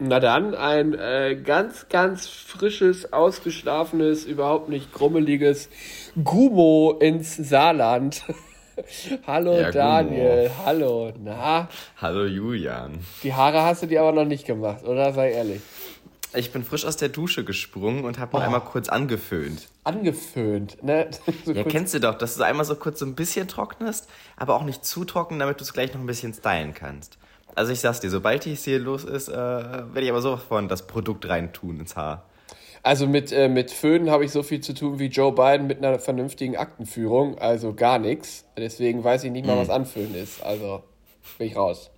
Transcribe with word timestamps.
Na 0.00 0.20
dann, 0.20 0.54
ein 0.54 0.94
äh, 0.94 1.34
ganz, 1.34 1.88
ganz 1.88 2.28
frisches, 2.28 3.12
ausgeschlafenes, 3.12 4.26
überhaupt 4.26 4.68
nicht 4.68 4.92
grummeliges 4.92 5.68
Gumo 6.22 6.96
ins 7.00 7.34
Saarland. 7.34 8.22
hallo 9.26 9.58
ja, 9.58 9.72
Daniel, 9.72 10.50
Gumo. 10.50 10.66
hallo, 10.66 11.12
na? 11.18 11.68
Hallo 12.00 12.26
Julian. 12.26 13.00
Die 13.24 13.34
Haare 13.34 13.62
hast 13.62 13.82
du 13.82 13.86
dir 13.88 14.02
aber 14.02 14.12
noch 14.12 14.24
nicht 14.24 14.46
gemacht, 14.46 14.84
oder? 14.84 15.12
Sei 15.12 15.32
ehrlich. 15.32 15.62
Ich 16.32 16.52
bin 16.52 16.62
frisch 16.62 16.84
aus 16.84 16.96
der 16.96 17.08
Dusche 17.08 17.42
gesprungen 17.42 18.04
und 18.04 18.20
habe 18.20 18.36
oh. 18.36 18.40
einmal 18.40 18.60
kurz 18.60 18.88
angeföhnt. 18.88 19.66
Angeföhnt, 19.82 20.80
ne? 20.80 21.08
So 21.44 21.50
ja, 21.50 21.64
kennst 21.64 21.94
du 21.94 21.98
doch, 21.98 22.16
dass 22.16 22.36
du 22.36 22.44
einmal 22.44 22.64
so 22.64 22.76
kurz 22.76 23.00
so 23.00 23.06
ein 23.06 23.16
bisschen 23.16 23.48
trocknest, 23.48 24.08
aber 24.36 24.54
auch 24.54 24.64
nicht 24.64 24.84
zu 24.84 25.04
trocken, 25.04 25.40
damit 25.40 25.58
du 25.58 25.64
es 25.64 25.72
gleich 25.72 25.92
noch 25.92 26.00
ein 26.00 26.06
bisschen 26.06 26.34
stylen 26.34 26.72
kannst. 26.72 27.18
Also 27.58 27.72
ich 27.72 27.80
sag's 27.80 27.98
dir, 27.98 28.08
sobald 28.08 28.46
es 28.46 28.62
hier 28.62 28.78
los 28.78 29.02
ist, 29.02 29.28
äh, 29.28 29.32
werde 29.34 30.00
ich 30.02 30.10
aber 30.10 30.22
sowas 30.22 30.42
von 30.46 30.68
das 30.68 30.86
Produkt 30.86 31.28
reintun 31.28 31.80
ins 31.80 31.96
Haar. 31.96 32.22
Also 32.84 33.08
mit, 33.08 33.32
äh, 33.32 33.48
mit 33.48 33.72
Föhn 33.72 34.10
habe 34.10 34.24
ich 34.24 34.30
so 34.30 34.44
viel 34.44 34.60
zu 34.60 34.74
tun 34.74 35.00
wie 35.00 35.06
Joe 35.06 35.32
Biden 35.32 35.66
mit 35.66 35.78
einer 35.78 35.98
vernünftigen 35.98 36.56
Aktenführung, 36.56 37.36
also 37.38 37.74
gar 37.74 37.98
nichts. 37.98 38.44
Deswegen 38.56 39.02
weiß 39.02 39.24
ich 39.24 39.32
nicht 39.32 39.44
mal, 39.44 39.54
hm. 39.54 39.62
was 39.62 39.70
Anföhn 39.70 40.14
ist. 40.14 40.40
Also 40.40 40.84
bin 41.36 41.48
ich 41.48 41.56
raus. 41.56 41.90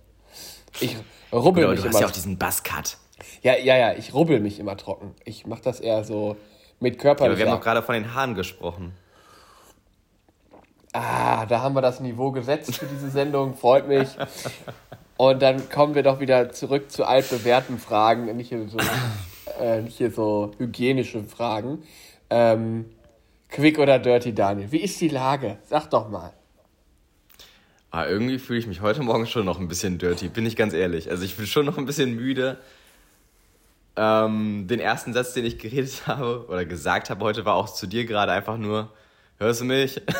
Ich 0.79 0.97
rubbel 1.31 1.65
Gut, 1.65 1.73
mich 1.73 1.81
du 1.81 1.85
immer. 1.85 1.91
Du 1.91 1.93
hast 1.93 2.01
ja 2.01 2.07
auch 2.07 2.11
diesen 2.11 2.39
Buzzcut. 2.39 2.97
Ja, 3.43 3.55
ja, 3.55 3.77
ja, 3.77 3.93
ich 3.93 4.15
rubbel 4.15 4.39
mich 4.39 4.57
immer 4.57 4.75
trocken. 4.77 5.13
Ich 5.25 5.45
mache 5.45 5.61
das 5.61 5.79
eher 5.79 6.03
so 6.03 6.37
mit 6.79 6.97
Körper. 6.97 7.25
Ja, 7.25 7.29
aber 7.29 7.37
wir 7.37 7.45
haben 7.45 7.55
doch 7.55 7.63
gerade 7.63 7.83
von 7.83 7.93
den 7.93 8.15
Haaren 8.15 8.33
gesprochen. 8.33 8.93
Ah, 10.91 11.45
da 11.45 11.61
haben 11.61 11.75
wir 11.75 11.81
das 11.81 11.99
Niveau 11.99 12.31
gesetzt 12.31 12.77
für 12.77 12.87
diese 12.87 13.11
Sendung. 13.11 13.55
Freut 13.55 13.87
mich. 13.87 14.09
Und 15.21 15.43
dann 15.43 15.69
kommen 15.69 15.93
wir 15.93 16.01
doch 16.01 16.19
wieder 16.19 16.51
zurück 16.51 16.89
zu 16.89 17.05
altbewährten 17.05 17.77
Fragen, 17.77 18.35
nicht 18.35 18.49
hier 18.49 18.67
so, 18.67 18.79
äh, 19.61 19.83
nicht 19.83 19.95
hier 19.99 20.09
so 20.09 20.51
hygienische 20.57 21.23
Fragen. 21.23 21.83
Ähm, 22.31 22.85
quick 23.47 23.77
oder 23.77 23.99
dirty, 23.99 24.33
Daniel? 24.33 24.71
Wie 24.71 24.79
ist 24.79 24.99
die 24.99 25.09
Lage? 25.09 25.59
Sag 25.69 25.91
doch 25.91 26.09
mal. 26.09 26.33
Ah, 27.91 28.07
irgendwie 28.07 28.39
fühle 28.39 28.57
ich 28.57 28.65
mich 28.65 28.81
heute 28.81 29.03
Morgen 29.03 29.27
schon 29.27 29.45
noch 29.45 29.59
ein 29.59 29.67
bisschen 29.67 29.99
dirty, 29.99 30.27
bin 30.27 30.47
ich 30.47 30.55
ganz 30.55 30.73
ehrlich. 30.73 31.11
Also 31.11 31.23
ich 31.23 31.37
bin 31.37 31.45
schon 31.45 31.67
noch 31.67 31.77
ein 31.77 31.85
bisschen 31.85 32.15
müde. 32.15 32.57
Ähm, 33.97 34.65
den 34.67 34.79
ersten 34.79 35.13
Satz, 35.13 35.33
den 35.33 35.45
ich 35.45 35.59
geredet 35.59 36.01
habe 36.07 36.47
oder 36.47 36.65
gesagt 36.65 37.11
habe 37.11 37.23
heute, 37.23 37.45
war 37.45 37.53
auch 37.53 37.71
zu 37.71 37.85
dir 37.85 38.05
gerade 38.05 38.31
einfach 38.31 38.57
nur, 38.57 38.91
hörst 39.41 39.61
du 39.61 39.65
mich? 39.65 40.01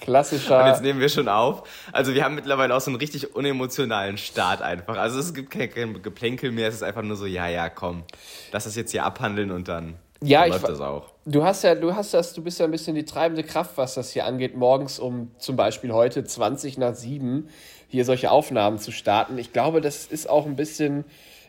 Klassischer. 0.00 0.62
Und 0.62 0.68
jetzt 0.68 0.82
nehmen 0.82 1.00
wir 1.00 1.08
schon 1.08 1.28
auf. 1.28 1.62
Also 1.92 2.14
wir 2.14 2.24
haben 2.24 2.34
mittlerweile 2.34 2.74
auch 2.74 2.80
so 2.80 2.90
einen 2.90 2.98
richtig 2.98 3.36
unemotionalen 3.36 4.16
Start 4.16 4.62
einfach. 4.62 4.96
Also 4.96 5.20
es 5.20 5.34
gibt 5.34 5.50
kein, 5.50 5.70
kein 5.70 6.02
Geplänkel 6.02 6.50
mehr, 6.50 6.68
es 6.68 6.76
ist 6.76 6.82
einfach 6.82 7.02
nur 7.02 7.16
so, 7.16 7.26
ja, 7.26 7.48
ja, 7.48 7.68
komm, 7.68 8.04
lass 8.52 8.64
das 8.64 8.74
jetzt 8.74 8.90
hier 8.90 9.04
abhandeln 9.04 9.50
und 9.50 9.68
dann, 9.68 9.96
ja, 10.20 10.46
ich, 10.46 10.56
das 10.56 10.80
auch. 10.80 11.12
Du 11.26 11.44
hast 11.44 11.62
ja, 11.62 11.74
du 11.74 11.94
hast 11.94 12.14
das, 12.14 12.32
du 12.32 12.42
bist 12.42 12.58
ja 12.58 12.64
ein 12.64 12.70
bisschen 12.70 12.96
die 12.96 13.04
treibende 13.04 13.44
Kraft, 13.44 13.72
was 13.76 13.94
das 13.94 14.10
hier 14.10 14.24
angeht, 14.24 14.56
morgens 14.56 14.98
um 14.98 15.30
zum 15.38 15.56
Beispiel 15.56 15.92
heute 15.92 16.24
20 16.24 16.78
nach 16.78 16.94
7 16.94 17.48
hier 17.88 18.04
solche 18.04 18.30
Aufnahmen 18.30 18.78
zu 18.78 18.90
starten. 18.90 19.38
Ich 19.38 19.52
glaube, 19.52 19.80
das 19.80 20.06
ist 20.06 20.28
auch 20.28 20.46
ein 20.46 20.56
bisschen 20.56 21.04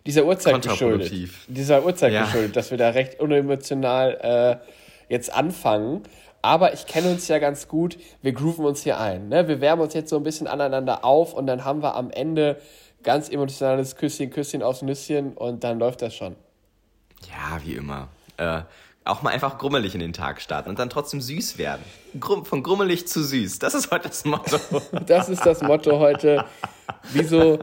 dieser 0.05 0.25
Uhrzeit 0.25 0.61
geschuldet. 0.61 1.11
Dieser 1.47 1.83
Uhrzeit 1.83 2.13
ja. 2.13 2.25
geschuldet, 2.25 2.55
dass 2.55 2.71
wir 2.71 2.77
da 2.77 2.89
recht 2.89 3.19
unemotional 3.19 4.59
äh, 4.61 4.78
jetzt 5.09 5.33
anfangen. 5.33 6.03
Aber 6.41 6.73
ich 6.73 6.85
kenne 6.85 7.09
uns 7.11 7.27
ja 7.27 7.39
ganz 7.39 7.67
gut. 7.67 7.97
Wir 8.21 8.31
grooven 8.31 8.65
uns 8.65 8.83
hier 8.83 8.99
ein. 8.99 9.27
Ne? 9.27 9.47
Wir 9.49 9.59
wärmen 9.59 9.81
uns 9.81 9.93
jetzt 9.93 10.09
so 10.09 10.15
ein 10.15 10.23
bisschen 10.23 10.47
aneinander 10.47 11.03
auf 11.03 11.33
und 11.33 11.47
dann 11.47 11.65
haben 11.65 11.83
wir 11.83 11.95
am 11.95 12.11
Ende 12.11 12.61
ganz 13.03 13.29
emotionales 13.29 13.97
Küsschen, 13.97 14.29
Küsschen 14.29 14.63
aufs 14.63 14.81
Nüsschen 14.81 15.33
und 15.33 15.63
dann 15.63 15.79
läuft 15.79 16.01
das 16.01 16.15
schon. 16.15 16.35
Ja, 17.27 17.59
wie 17.63 17.73
immer. 17.73 18.07
Äh, 18.37 18.61
auch 19.09 19.21
mal 19.21 19.31
einfach 19.31 19.57
grummelig 19.57 19.93
in 19.93 19.99
den 19.99 20.13
Tag 20.13 20.41
starten 20.41 20.69
und 20.69 20.79
dann 20.79 20.89
trotzdem 20.89 21.21
süß 21.21 21.57
werden. 21.57 21.83
Grum, 22.19 22.45
von 22.45 22.63
grummelig 22.63 23.07
zu 23.07 23.23
süß. 23.23 23.59
Das 23.59 23.73
ist 23.73 23.91
heute 23.91 24.09
das 24.09 24.25
Motto. 24.25 24.59
das 25.05 25.29
ist 25.29 25.45
das 25.45 25.61
Motto 25.61 25.99
heute. 25.99 26.45
Wieso, 27.13 27.59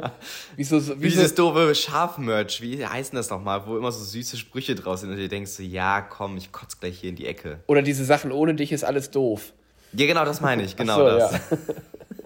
wieso, 0.56 0.76
wieso 0.76 0.94
Dieses 0.94 1.34
doofe 1.34 1.74
Schafmerch, 1.74 2.60
wie 2.60 2.86
heißt 2.86 3.12
denn 3.12 3.16
das 3.16 3.30
nochmal, 3.30 3.66
wo 3.66 3.76
immer 3.76 3.92
so 3.92 4.04
süße 4.04 4.36
Sprüche 4.36 4.74
draus 4.74 5.00
sind 5.00 5.10
und 5.10 5.16
du 5.16 5.28
denkst 5.28 5.52
so, 5.52 5.62
ja, 5.62 6.00
komm, 6.00 6.36
ich 6.36 6.52
kotze 6.52 6.76
gleich 6.80 7.00
hier 7.00 7.10
in 7.10 7.16
die 7.16 7.26
Ecke. 7.26 7.60
Oder 7.66 7.82
diese 7.82 8.04
Sachen, 8.04 8.32
ohne 8.32 8.54
dich 8.54 8.72
ist 8.72 8.84
alles 8.84 9.10
doof. 9.10 9.52
Ja, 9.92 10.06
genau, 10.06 10.24
das 10.24 10.40
meine 10.40 10.62
ich, 10.62 10.76
genau 10.76 10.98
so, 10.98 11.04
das. 11.04 11.32
Ja. 11.32 11.38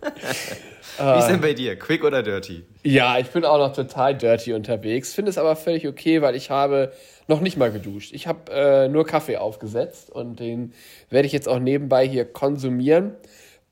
Wie 1.01 1.19
ist 1.19 1.29
denn 1.29 1.41
bei 1.41 1.55
dir? 1.55 1.77
Quick 1.79 2.05
oder 2.05 2.23
dirty? 2.23 2.65
Ja, 2.83 3.19
ich 3.19 3.29
bin 3.29 3.45
auch 3.45 3.59
noch 3.59 3.73
total 3.73 4.17
dirty 4.17 4.53
unterwegs. 4.53 5.15
Finde 5.15 5.31
es 5.31 5.39
aber 5.39 5.57
völlig 5.57 5.87
okay, 5.87 6.23
weil 6.23 6.35
ich 6.35 6.51
habe 6.51 6.93
noch 7.27 7.41
nicht 7.41 7.57
mal 7.57 7.71
geduscht. 7.73 8.13
Ich 8.13 8.27
habe 8.27 8.53
äh, 8.53 8.89
nur 8.89 9.07
Kaffee 9.07 9.37
aufgesetzt 9.37 10.11
und 10.11 10.41
den 10.41 10.73
werde 11.09 11.27
ich 11.27 11.33
jetzt 11.33 11.49
auch 11.49 11.59
nebenbei 11.59 12.07
hier 12.07 12.25
konsumieren. 12.25 13.15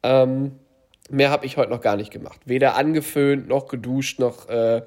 Ähm, 0.03 0.53
Mehr 1.11 1.31
habe 1.31 1.47
ich 1.47 1.57
heute 1.57 1.71
noch 1.71 1.81
gar 1.81 1.97
nicht 1.97 2.11
gemacht. 2.11 2.41
Weder 2.45 2.77
angeföhnt, 2.77 3.49
noch 3.49 3.67
geduscht, 3.69 4.19
noch. 4.19 4.49
Äh, 4.49 4.83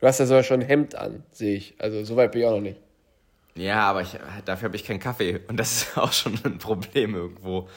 du 0.00 0.06
hast 0.06 0.18
ja 0.18 0.26
sogar 0.26 0.42
schon 0.42 0.60
ein 0.60 0.66
Hemd 0.66 0.94
an, 0.94 1.22
sehe 1.32 1.56
ich. 1.56 1.74
Also 1.78 2.02
so 2.02 2.16
weit 2.16 2.32
bin 2.32 2.40
ich 2.40 2.46
auch 2.46 2.52
noch 2.52 2.62
nicht. 2.62 2.80
Ja, 3.54 3.80
aber 3.80 4.02
ich, 4.02 4.16
dafür 4.44 4.68
habe 4.68 4.76
ich 4.76 4.84
keinen 4.84 5.00
Kaffee. 5.00 5.40
Und 5.48 5.58
das 5.58 5.72
ist 5.82 5.98
auch 5.98 6.12
schon 6.12 6.38
ein 6.44 6.58
Problem 6.58 7.14
irgendwo. 7.14 7.68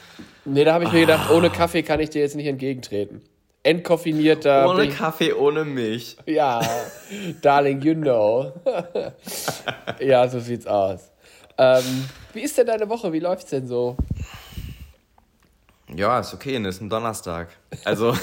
Nee, 0.46 0.64
da 0.64 0.74
habe 0.74 0.84
ich 0.84 0.90
ah. 0.90 0.94
mir 0.94 1.00
gedacht, 1.00 1.30
ohne 1.30 1.50
Kaffee 1.50 1.82
kann 1.82 2.00
ich 2.00 2.10
dir 2.10 2.22
jetzt 2.22 2.36
nicht 2.36 2.46
entgegentreten. 2.46 3.20
Entkoffinierter. 3.62 4.68
Ohne 4.68 4.88
Kaffee, 4.88 5.32
ohne 5.32 5.64
Milch. 5.64 6.16
Ja, 6.26 6.60
darling, 7.42 7.82
you 7.82 7.94
know. 7.94 8.52
ja, 10.00 10.26
so 10.28 10.40
sieht's 10.40 10.66
aus. 10.66 11.10
Ähm, 11.58 12.08
wie 12.32 12.40
ist 12.40 12.56
denn 12.56 12.66
deine 12.66 12.88
Woche? 12.88 13.12
Wie 13.12 13.18
läuft's 13.18 13.50
denn 13.50 13.66
so? 13.66 13.96
Ja, 15.94 16.20
ist 16.20 16.32
okay, 16.32 16.56
ist 16.56 16.80
ein 16.80 16.88
Donnerstag. 16.88 17.48
Also. 17.84 18.16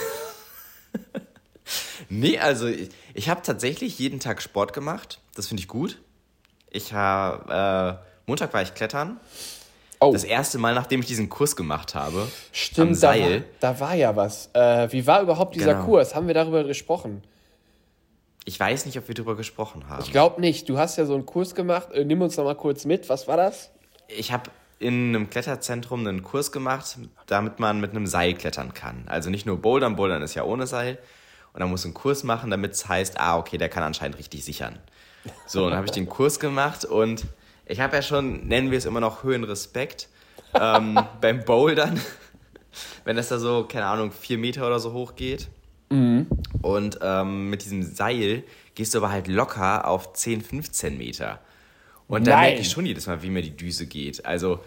nee, 2.09 2.39
also 2.39 2.67
ich, 2.67 2.89
ich 3.13 3.29
habe 3.29 3.41
tatsächlich 3.43 3.99
jeden 3.99 4.19
Tag 4.19 4.41
Sport 4.41 4.73
gemacht. 4.73 5.19
Das 5.35 5.47
finde 5.47 5.61
ich 5.61 5.67
gut. 5.67 5.99
Ich 6.71 6.93
habe. 6.93 8.01
Äh, 8.01 8.07
Montag 8.25 8.53
war 8.53 8.61
ich 8.61 8.73
klettern. 8.73 9.19
Oh. 9.99 10.11
Das 10.11 10.23
erste 10.23 10.59
Mal, 10.59 10.75
nachdem 10.75 10.99
ich 10.99 11.07
diesen 11.07 11.29
Kurs 11.29 11.55
gemacht 11.55 11.95
habe. 11.95 12.27
Stimmt, 12.51 12.89
am 12.89 12.93
Seil. 12.93 13.45
Da, 13.59 13.69
war, 13.69 13.73
da 13.73 13.79
war 13.79 13.95
ja 13.95 14.15
was. 14.15 14.49
Äh, 14.53 14.91
wie 14.91 15.07
war 15.07 15.21
überhaupt 15.21 15.55
dieser 15.55 15.73
genau. 15.73 15.85
Kurs? 15.85 16.13
Haben 16.13 16.27
wir 16.27 16.35
darüber 16.35 16.63
gesprochen? 16.63 17.23
Ich 18.45 18.59
weiß 18.59 18.85
nicht, 18.85 18.97
ob 18.97 19.07
wir 19.07 19.15
darüber 19.15 19.35
gesprochen 19.35 19.89
haben. 19.89 20.03
Ich 20.03 20.11
glaube 20.11 20.39
nicht. 20.39 20.69
Du 20.69 20.77
hast 20.77 20.97
ja 20.97 21.05
so 21.05 21.15
einen 21.15 21.25
Kurs 21.25 21.55
gemacht. 21.55 21.91
Äh, 21.91 22.05
nimm 22.05 22.21
uns 22.21 22.37
noch 22.37 22.43
mal 22.43 22.55
kurz 22.55 22.85
mit. 22.85 23.09
Was 23.09 23.27
war 23.27 23.37
das? 23.37 23.71
Ich 24.07 24.31
habe 24.31 24.51
in 24.79 25.15
einem 25.15 25.29
Kletterzentrum 25.29 26.05
einen 26.05 26.23
Kurs 26.23 26.51
gemacht, 26.51 26.97
damit 27.25 27.59
man 27.59 27.81
mit 27.81 27.91
einem 27.91 28.05
Seil 28.05 28.35
klettern 28.35 28.73
kann. 28.73 29.03
Also 29.07 29.31
nicht 29.31 29.45
nur 29.45 29.57
Bouldern, 29.57 29.95
Bouldern 29.95 30.21
ist 30.21 30.35
ja 30.35 30.43
ohne 30.43 30.67
Seil. 30.67 30.99
Und 31.53 31.61
dann 31.61 31.69
muss 31.69 31.85
einen 31.85 31.95
Kurs 31.95 32.23
machen, 32.23 32.51
damit 32.51 32.73
es 32.73 32.87
heißt, 32.87 33.19
ah, 33.19 33.37
okay, 33.37 33.57
der 33.57 33.69
kann 33.69 33.81
anscheinend 33.81 34.19
richtig 34.19 34.45
sichern. 34.45 34.77
So, 35.47 35.63
und 35.63 35.71
dann 35.71 35.77
habe 35.77 35.87
ich 35.87 35.91
den 35.91 36.07
Kurs 36.07 36.39
gemacht 36.39 36.85
und 36.85 37.25
ich 37.67 37.79
habe 37.79 37.95
ja 37.95 38.01
schon, 38.01 38.47
nennen 38.47 38.71
wir 38.71 38.77
es 38.77 38.85
immer 38.85 38.99
noch 38.99 39.23
Höhenrespekt, 39.23 40.09
ähm, 40.53 40.99
beim 41.21 41.43
Bouldern, 41.43 41.99
wenn 43.05 43.15
das 43.15 43.29
da 43.29 43.39
so, 43.39 43.65
keine 43.65 43.85
Ahnung, 43.85 44.11
vier 44.11 44.37
Meter 44.37 44.65
oder 44.67 44.79
so 44.79 44.93
hoch 44.93 45.15
geht. 45.15 45.47
Mhm. 45.89 46.27
Und 46.61 46.99
ähm, 47.01 47.49
mit 47.49 47.63
diesem 47.63 47.83
Seil 47.83 48.43
gehst 48.75 48.93
du 48.93 48.99
aber 48.99 49.11
halt 49.11 49.27
locker 49.27 49.87
auf 49.87 50.13
10, 50.13 50.41
15 50.41 50.97
Meter. 50.97 51.39
Und 52.07 52.27
da 52.27 52.41
merke 52.41 52.61
ich 52.61 52.69
schon 52.69 52.85
jedes 52.85 53.07
Mal, 53.07 53.21
wie 53.21 53.29
mir 53.29 53.41
die 53.41 53.55
Düse 53.55 53.85
geht. 53.85 54.25
Also, 54.25 54.59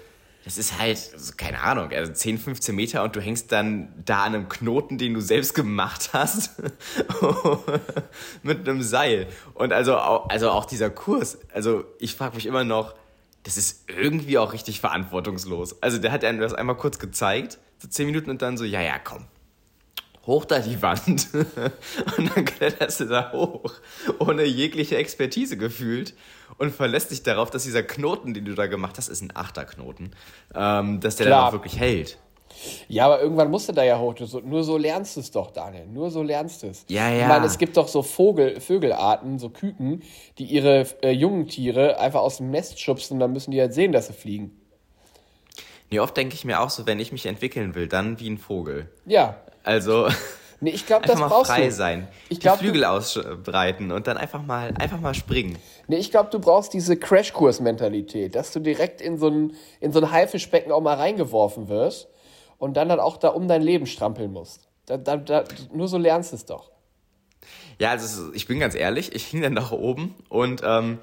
das 0.45 0.57
ist 0.57 0.79
halt, 0.79 1.11
keine 1.37 1.61
Ahnung, 1.61 1.91
also 1.93 2.13
10, 2.13 2.39
15 2.39 2.75
Meter 2.75 3.03
und 3.03 3.15
du 3.15 3.21
hängst 3.21 3.53
dann 3.53 3.93
da 4.05 4.25
an 4.25 4.35
einem 4.35 4.49
Knoten, 4.49 4.97
den 4.97 5.15
du 5.15 5.21
selbst 5.21 5.55
gemacht 5.55 6.11
hast, 6.13 6.53
mit 8.43 8.67
einem 8.67 8.83
Seil. 8.83 9.27
Und 9.55 9.73
also, 9.73 9.97
also 9.97 10.51
auch 10.51 10.65
dieser 10.65 10.89
Kurs, 10.89 11.39
also 11.53 11.85
ich 11.99 12.15
frage 12.15 12.37
mich 12.37 12.47
immer 12.47 12.65
noch, 12.65 12.95
das 13.43 13.57
ist 13.57 13.85
irgendwie 13.89 14.39
auch 14.39 14.53
richtig 14.53 14.81
verantwortungslos. 14.81 15.83
Also 15.83 15.99
der 15.99 16.13
hat 16.13 16.25
einem 16.25 16.41
das 16.41 16.55
einmal 16.55 16.77
kurz 16.77 16.99
gezeigt, 16.99 17.59
so 17.79 17.89
10 17.89 18.07
Minuten 18.07 18.31
und 18.31 18.43
dann 18.43 18.57
so, 18.57 18.65
ja, 18.65 18.81
ja, 18.81 18.99
komm, 18.99 19.27
hoch 20.27 20.45
da 20.45 20.59
die 20.59 20.81
Wand 20.83 21.29
und 22.17 22.37
dann 22.37 22.45
kletterst 22.45 23.01
du 23.01 23.07
da 23.07 23.33
hoch, 23.33 23.73
ohne 24.19 24.45
jegliche 24.45 24.97
Expertise 24.97 25.57
gefühlt 25.57 26.15
und 26.59 26.75
verlässt 26.75 27.11
dich 27.11 27.23
darauf, 27.23 27.51
dass 27.51 27.65
dieser 27.65 27.83
Knoten, 27.83 28.35
den 28.35 28.45
du 28.45 28.55
da 28.55 28.67
gemacht 28.67 28.99
hast, 28.99 29.09
ist 29.09 29.23
ein 29.23 29.35
Achterknoten, 29.35 30.15
ähm, 30.55 31.01
dass 31.01 31.17
der 31.17 31.27
Klar. 31.27 31.41
dann 31.41 31.49
auch 31.49 31.53
wirklich 31.53 31.79
hält. 31.79 32.19
Ja, 32.89 33.07
aber 33.07 33.23
irgendwann 33.23 33.51
musst 33.51 33.69
du 33.69 33.73
da 33.73 33.85
ja 33.85 33.99
hoch. 33.99 34.15
Nur 34.45 34.65
so 34.65 34.77
lernst 34.77 35.17
du 35.17 35.21
es 35.21 35.31
doch, 35.31 35.51
Daniel. 35.53 35.87
Nur 35.87 36.11
so 36.11 36.23
lernst 36.23 36.63
du 36.63 36.67
es. 36.67 36.85
Ja, 36.89 37.09
ja. 37.09 37.23
Ich 37.23 37.29
meine, 37.29 37.47
es 37.47 37.59
gibt 37.59 37.77
doch 37.77 37.89
so 37.89 38.03
Vogel, 38.03 38.61
Vögelarten, 38.61 39.39
so 39.39 39.51
Küken, 39.51 40.03
die 40.39 40.45
ihre 40.45 40.87
äh, 41.03 41.11
jungen 41.11 41.47
Tiere 41.47 41.99
einfach 41.99 42.21
aus 42.21 42.39
dem 42.39 42.51
Nest 42.51 42.81
schubsen 42.81 43.15
und 43.15 43.21
dann 43.21 43.33
müssen 43.33 43.53
die 43.53 43.61
halt 43.61 43.73
sehen, 43.73 43.93
dass 43.93 44.09
sie 44.09 44.13
fliegen. 44.13 44.61
Nee, 45.91 46.01
oft 46.01 46.17
denke 46.17 46.35
ich 46.35 46.45
mir 46.45 46.61
auch 46.61 46.71
so, 46.71 46.87
wenn 46.87 47.01
ich 47.01 47.13
mich 47.13 47.27
entwickeln 47.27 47.75
will, 47.75 47.89
dann 47.89 48.21
wie 48.21 48.29
ein 48.29 48.39
Vogel. 48.39 48.89
Ja. 49.07 49.37
Also. 49.63 50.09
Nee, 50.63 50.71
ich 50.71 50.85
glaube, 50.85 51.07
das 51.07 51.19
brauchst 51.19 51.51
frei 51.51 51.67
du. 51.67 51.73
sein. 51.73 52.07
Ich 52.29 52.39
die 52.39 52.43
glaub, 52.43 52.59
du- 52.59 52.65
Flügel 52.65 52.85
ausbreiten 52.85 53.93
und 53.93 54.07
dann 54.07 54.19
einfach 54.19 54.43
mal, 54.43 54.75
einfach 54.79 55.01
mal 55.01 55.15
springen. 55.15 55.57
Nee, 55.89 55.97
ich 55.97 56.11
glaube, 56.11 56.29
du 56.31 56.39
brauchst 56.39 56.75
diese 56.75 56.97
Crashkurs-Mentalität, 56.99 58.35
dass 58.35 58.53
du 58.53 58.61
direkt 58.61 59.01
in 59.01 59.17
so 59.17 59.29
ein, 59.29 59.55
in 59.81 59.91
so 59.93 60.01
ein 60.01 60.11
Haifischbecken 60.11 60.71
auch 60.71 60.83
mal 60.83 60.97
reingeworfen 60.97 61.69
wirst 61.69 62.09
und 62.59 62.77
dann 62.77 62.91
halt 62.91 63.01
auch 63.01 63.17
da 63.17 63.29
um 63.29 63.49
dein 63.49 63.63
Leben 63.63 63.87
strampeln 63.87 64.33
musst. 64.33 64.69
Da, 64.85 64.99
da, 64.99 65.17
da, 65.17 65.45
nur 65.73 65.89
so 65.89 65.97
lernst 65.97 66.33
du 66.33 66.37
es 66.37 66.45
doch. 66.45 66.71
Ja, 67.79 67.93
also 67.93 68.31
ich 68.35 68.47
bin 68.47 68.61
ganz 68.61 68.75
ehrlich, 68.75 69.15
ich 69.15 69.25
hing 69.29 69.41
dann 69.41 69.55
nach 69.55 69.73
oben 69.73 70.15
und 70.29 70.61
ähm, 70.63 70.99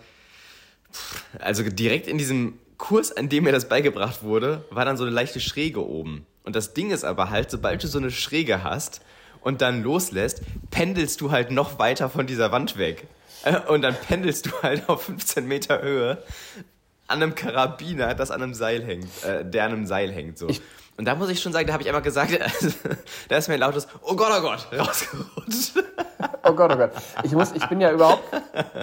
also 1.40 1.64
direkt 1.64 2.08
in 2.08 2.20
diesem 2.20 2.60
Kurs, 2.78 3.12
an 3.12 3.28
dem 3.28 3.46
mir 3.46 3.52
das 3.52 3.68
beigebracht 3.68 4.22
wurde, 4.22 4.66
war 4.70 4.86
dann 4.86 4.98
so 4.98 5.04
eine 5.04 5.12
leichte 5.12 5.40
Schräge 5.40 5.84
oben. 5.84 6.28
Und 6.48 6.56
das 6.56 6.74
Ding 6.74 6.92
ist 6.92 7.04
aber 7.04 7.30
halt, 7.30 7.52
sobald 7.52 7.84
du 7.84 7.88
so 7.88 7.98
eine 7.98 8.10
Schräge 8.10 8.64
hast 8.64 9.02
und 9.42 9.62
dann 9.62 9.84
loslässt, 9.84 10.42
pendelst 10.72 11.20
du 11.20 11.30
halt 11.30 11.52
noch 11.52 11.78
weiter 11.78 12.10
von 12.10 12.26
dieser 12.26 12.54
Wand 12.54 12.78
weg. 12.78 13.06
Äh, 13.44 13.60
Und 13.68 13.82
dann 13.82 13.94
pendelst 13.96 14.46
du 14.46 14.52
halt 14.64 14.88
auf 14.88 15.04
15 15.04 15.46
Meter 15.46 15.82
Höhe 15.82 16.24
an 17.08 17.22
einem 17.22 17.36
Karabiner, 17.36 18.16
das 18.16 18.32
an 18.32 18.42
einem 18.42 18.54
Seil 18.54 18.82
hängt, 18.82 19.10
äh, 19.26 19.44
der 19.44 19.66
an 19.66 19.74
einem 19.74 19.86
Seil 19.88 20.10
hängt. 20.10 20.38
So. 20.38 20.48
und 20.96 21.04
da 21.04 21.16
muss 21.16 21.28
ich 21.28 21.42
schon 21.42 21.52
sagen, 21.52 21.68
da 21.68 21.74
habe 21.74 21.84
ich 21.84 21.90
einmal 21.90 22.02
gesagt, 22.02 22.32
da 23.28 23.36
ist 23.38 23.50
mir 23.50 23.56
ein 23.56 23.60
lautes, 23.60 23.90
oh 24.02 24.16
Gott, 24.16 24.32
oh 24.32 24.42
Gott, 24.42 24.68
rausgerutscht. 24.72 25.84
Oh 26.44 26.54
Gott, 26.54 26.72
oh 26.74 26.78
Gott. 26.78 26.92
Ich, 27.24 27.34
muss, 27.34 27.52
ich 27.52 27.66
bin 27.66 27.82
ja 27.82 27.92
überhaupt, 27.92 28.24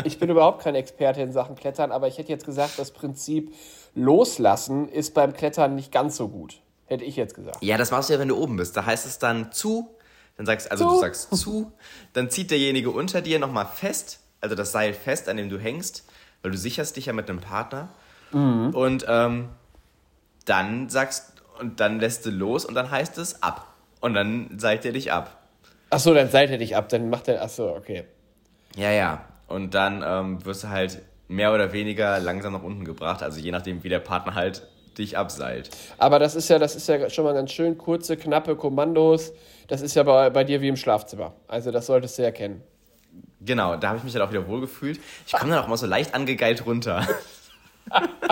ich 0.05 0.19
bin 0.19 0.29
überhaupt 0.29 0.63
kein 0.63 0.75
Experte 0.75 1.23
in 1.23 1.33
Sachen 1.33 1.57
Klettern, 1.57 1.93
aber 1.93 2.09
ich 2.09 2.19
hätte 2.19 2.29
jetzt 2.29 2.45
gesagt, 2.45 2.79
das 2.79 2.91
Prinzip 2.91 3.55
Loslassen 3.95 4.91
ist 4.91 5.15
beim 5.15 5.33
Klettern 5.33 5.75
nicht 5.75 5.93
ganz 5.93 6.19
so 6.19 6.29
gut. 6.29 6.61
Hätte 6.87 7.05
ich 7.05 7.17
jetzt 7.17 7.35
gesagt. 7.35 7.59
Ja, 7.63 7.77
das 7.79 7.91
machst 7.91 8.09
du 8.09 8.15
ja, 8.15 8.19
wenn 8.19 8.29
du 8.29 8.37
oben 8.37 8.57
bist. 8.57 8.77
Da 8.77 8.85
heißt 8.85 9.07
es 9.07 9.19
dann 9.19 9.53
zu, 9.53 9.95
dann 10.37 10.47
sagst 10.47 10.71
also 10.71 10.85
Zu. 10.85 10.95
du 10.95 11.01
sagst 11.01 11.37
zu, 11.37 11.73
dann 12.13 12.31
zieht 12.31 12.51
derjenige 12.51 12.91
unter 12.91 13.23
dir 13.23 13.39
nochmal 13.39 13.67
fest, 13.67 14.21
also 14.41 14.55
das 14.55 14.73
Seil 14.73 14.93
fest, 14.93 15.29
an 15.29 15.37
dem 15.37 15.49
du 15.49 15.59
hängst, 15.59 16.05
weil 16.43 16.51
du 16.51 16.59
sicherst 16.59 16.97
dich 16.97 17.07
ja 17.07 17.13
mit 17.13 17.29
einem 17.31 17.41
Partner. 17.41 17.89
Und 18.33 19.07
ähm, 19.09 19.51
dann 20.45 20.89
sagst 20.89 21.35
und 21.61 21.79
dann 21.79 22.01
lässt 22.01 22.27
du 22.27 22.31
los 22.31 22.65
und 22.65 22.75
dann 22.75 22.91
heißt 22.91 23.17
es 23.19 23.43
ab. 23.43 23.69
Und 24.01 24.15
dann 24.15 24.59
seilt 24.59 24.85
er 24.85 24.93
dich 24.93 25.13
ab. 25.13 25.41
Achso, 25.91 26.13
dann 26.13 26.29
seid 26.29 26.51
ihr 26.51 26.59
dich 26.59 26.77
ab, 26.77 26.89
dann 26.89 27.09
macht 27.11 27.29
er. 27.29 27.41
Achso, 27.43 27.77
okay. 27.77 28.05
Ja, 28.77 28.91
ja. 28.91 29.25
Und 29.47 29.75
dann 29.75 30.03
ähm, 30.05 30.45
wirst 30.45 30.65
du 30.65 30.69
halt 30.69 31.01
mehr 31.29 31.55
oder 31.55 31.73
weniger 31.73 32.19
langsam 32.19 32.53
nach 32.53 32.63
unten 32.63 32.85
gebracht, 32.85 33.23
also 33.23 33.39
je 33.39 33.51
nachdem, 33.51 33.85
wie 33.85 33.89
der 33.89 34.01
Partner 34.01 34.35
halt 34.35 34.67
dich 34.99 35.17
abseilt. 35.19 35.71
Aber 35.99 36.19
das 36.19 36.35
ist 36.35 36.49
ja, 36.49 36.59
das 36.59 36.77
ist 36.77 36.89
ja 36.89 37.11
schon 37.11 37.25
mal 37.25 37.35
ganz 37.35 37.53
schön 37.53 37.77
kurze, 37.79 38.17
knappe 38.17 38.57
Kommandos. 38.57 39.33
Das 39.69 39.81
ist 39.81 39.95
ja 39.95 40.03
bei, 40.03 40.31
bei 40.31 40.45
dir 40.45 40.61
wie 40.61 40.69
im 40.69 40.77
Schlafzimmer. 40.77 41.33
Also 41.49 41.71
das 41.71 41.87
solltest 41.87 42.19
du 42.19 42.23
ja 42.23 42.31
kennen. 42.31 42.63
Genau, 43.41 43.77
da 43.77 43.89
habe 43.89 43.99
ich 43.99 44.05
mich 44.05 44.13
dann 44.13 44.23
auch 44.23 44.31
wieder 44.31 44.47
wohlgefühlt. 44.49 45.01
Ich 45.27 45.33
komme 45.33 45.53
dann 45.53 45.63
auch 45.63 45.69
mal 45.69 45.77
so 45.77 45.87
leicht 45.87 46.15
angegeilt 46.15 46.65
runter. 46.67 47.07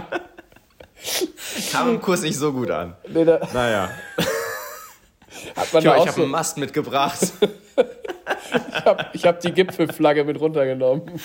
Kam 1.71 1.89
im 1.91 2.01
Kurs 2.01 2.23
nicht 2.23 2.37
so 2.39 2.53
gut 2.53 2.71
an. 2.71 2.97
Nee, 3.09 3.25
da 3.25 3.41
Naja. 3.53 3.91
hat 5.57 5.73
man 5.73 5.83
ich 5.83 5.89
auch 5.89 6.01
habe 6.01 6.13
so, 6.13 6.23
einen 6.23 6.31
Mast 6.31 6.57
mitgebracht. 6.59 7.19
ich 7.77 8.85
habe 8.85 9.07
ich 9.13 9.27
hab 9.27 9.41
die 9.41 9.53
Gipfelflagge 9.53 10.25
mit 10.25 10.41
runtergenommen. 10.41 11.21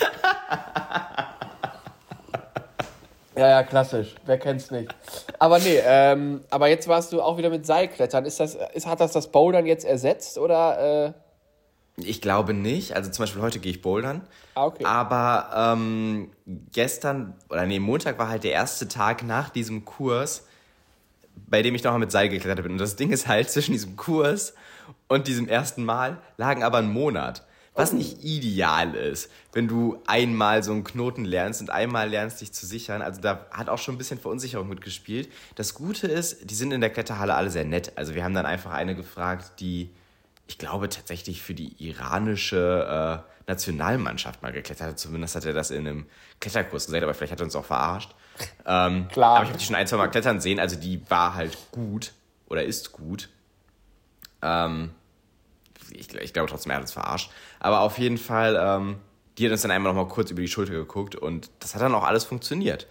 Ja, 3.38 3.48
ja, 3.48 3.62
klassisch. 3.62 4.16
Wer 4.26 4.36
kennt's 4.38 4.72
nicht? 4.72 4.92
Aber 5.38 5.60
nee, 5.60 5.78
ähm, 5.84 6.40
aber 6.50 6.66
jetzt 6.68 6.88
warst 6.88 7.12
du 7.12 7.22
auch 7.22 7.38
wieder 7.38 7.50
mit 7.50 7.64
Seilklettern. 7.64 8.24
Ist 8.24 8.40
das, 8.40 8.56
ist, 8.74 8.86
hat 8.86 8.98
das 8.98 9.12
das 9.12 9.30
Bouldern 9.30 9.64
jetzt 9.64 9.84
ersetzt 9.84 10.38
oder? 10.38 11.14
Äh, 11.96 12.02
Ich 12.02 12.20
glaube 12.20 12.52
nicht. 12.52 12.96
Also 12.96 13.10
zum 13.12 13.22
Beispiel 13.22 13.40
heute 13.40 13.60
gehe 13.60 13.70
ich 13.70 13.80
bouldern. 13.80 14.22
Ah, 14.56 14.66
okay. 14.66 14.84
Aber 14.84 15.50
ähm, 15.54 16.32
gestern, 16.72 17.34
oder 17.48 17.64
nee, 17.64 17.78
Montag 17.78 18.18
war 18.18 18.28
halt 18.28 18.42
der 18.42 18.52
erste 18.52 18.88
Tag 18.88 19.22
nach 19.22 19.50
diesem 19.50 19.84
Kurs, 19.84 20.44
bei 21.46 21.62
dem 21.62 21.76
ich 21.76 21.84
nochmal 21.84 22.00
mit 22.00 22.10
Seil 22.10 22.28
geklettert 22.28 22.64
bin. 22.64 22.72
Und 22.72 22.78
das 22.78 22.96
Ding 22.96 23.10
ist 23.10 23.28
halt, 23.28 23.48
zwischen 23.50 23.70
diesem 23.70 23.94
Kurs 23.96 24.54
und 25.06 25.28
diesem 25.28 25.46
ersten 25.48 25.84
Mal 25.84 26.18
lagen 26.38 26.64
aber 26.64 26.78
ein 26.78 26.90
Monat. 26.90 27.44
Was 27.78 27.92
nicht 27.92 28.24
ideal 28.24 28.96
ist, 28.96 29.30
wenn 29.52 29.68
du 29.68 30.02
einmal 30.04 30.64
so 30.64 30.72
einen 30.72 30.82
Knoten 30.82 31.24
lernst 31.24 31.60
und 31.60 31.70
einmal 31.70 32.08
lernst, 32.08 32.40
dich 32.40 32.52
zu 32.52 32.66
sichern. 32.66 33.02
Also 33.02 33.20
da 33.20 33.46
hat 33.52 33.68
auch 33.68 33.78
schon 33.78 33.94
ein 33.94 33.98
bisschen 33.98 34.18
Verunsicherung 34.18 34.68
mitgespielt. 34.68 35.28
Das 35.54 35.74
Gute 35.74 36.08
ist, 36.08 36.50
die 36.50 36.56
sind 36.56 36.72
in 36.72 36.80
der 36.80 36.90
Kletterhalle 36.90 37.36
alle 37.36 37.50
sehr 37.50 37.64
nett. 37.64 37.92
Also 37.94 38.16
wir 38.16 38.24
haben 38.24 38.34
dann 38.34 38.46
einfach 38.46 38.72
eine 38.72 38.96
gefragt, 38.96 39.60
die, 39.60 39.90
ich 40.48 40.58
glaube, 40.58 40.88
tatsächlich 40.88 41.40
für 41.40 41.54
die 41.54 41.72
iranische 41.78 43.22
äh, 43.24 43.48
Nationalmannschaft 43.48 44.42
mal 44.42 44.50
geklettert 44.50 44.88
hat. 44.88 44.98
Zumindest 44.98 45.36
hat 45.36 45.44
er 45.44 45.52
das 45.52 45.70
in 45.70 45.86
einem 45.86 46.06
Kletterkurs 46.40 46.86
gesagt, 46.86 47.04
aber 47.04 47.14
vielleicht 47.14 47.30
hat 47.30 47.40
er 47.40 47.44
uns 47.44 47.54
auch 47.54 47.64
verarscht. 47.64 48.12
Ähm, 48.66 49.06
Klar. 49.12 49.36
Aber 49.36 49.44
ich 49.44 49.50
habe 49.50 49.58
die 49.60 49.64
schon 49.64 49.76
ein, 49.76 49.86
zwei 49.86 49.98
Mal 49.98 50.08
klettern 50.08 50.40
sehen. 50.40 50.58
Also 50.58 50.74
die 50.74 51.08
war 51.08 51.34
halt 51.34 51.56
gut 51.70 52.12
oder 52.48 52.64
ist 52.64 52.90
gut. 52.90 53.28
Ähm, 54.42 54.90
ich, 55.92 56.14
ich 56.14 56.32
glaube 56.32 56.48
trotzdem, 56.48 56.70
er 56.70 56.76
hat 56.76 56.82
uns 56.82 56.92
verarscht. 56.92 57.30
Aber 57.60 57.80
auf 57.80 57.98
jeden 57.98 58.18
Fall, 58.18 58.56
ähm, 58.60 58.96
die 59.38 59.46
hat 59.46 59.52
uns 59.52 59.62
dann 59.62 59.70
einmal 59.70 59.92
noch 59.92 60.04
mal 60.04 60.08
kurz 60.08 60.30
über 60.30 60.40
die 60.40 60.48
Schulter 60.48 60.72
geguckt 60.72 61.14
und 61.14 61.50
das 61.60 61.74
hat 61.74 61.82
dann 61.82 61.94
auch 61.94 62.04
alles 62.04 62.24
funktioniert. 62.24 62.86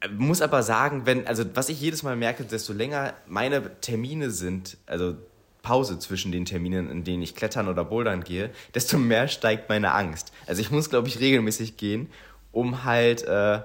Äh, 0.00 0.08
Muss 0.08 0.42
aber 0.42 0.62
sagen, 0.62 1.06
wenn, 1.06 1.26
also 1.26 1.44
was 1.54 1.68
ich 1.68 1.80
jedes 1.80 2.02
Mal 2.02 2.16
merke, 2.16 2.44
desto 2.44 2.72
länger 2.72 3.14
meine 3.26 3.80
Termine 3.80 4.30
sind, 4.30 4.76
also 4.86 5.16
Pause 5.62 5.98
zwischen 5.98 6.30
den 6.30 6.44
Terminen, 6.44 6.88
in 6.90 7.02
denen 7.02 7.22
ich 7.22 7.34
klettern 7.34 7.68
oder 7.68 7.84
bouldern 7.84 8.22
gehe, 8.22 8.50
desto 8.74 8.98
mehr 8.98 9.26
steigt 9.26 9.68
meine 9.68 9.92
Angst. 9.92 10.32
Also 10.46 10.60
ich 10.60 10.70
muss, 10.70 10.90
glaube 10.90 11.08
ich, 11.08 11.18
regelmäßig 11.18 11.76
gehen, 11.76 12.08
um 12.52 12.84
halt 12.84 13.24
äh, 13.24 13.60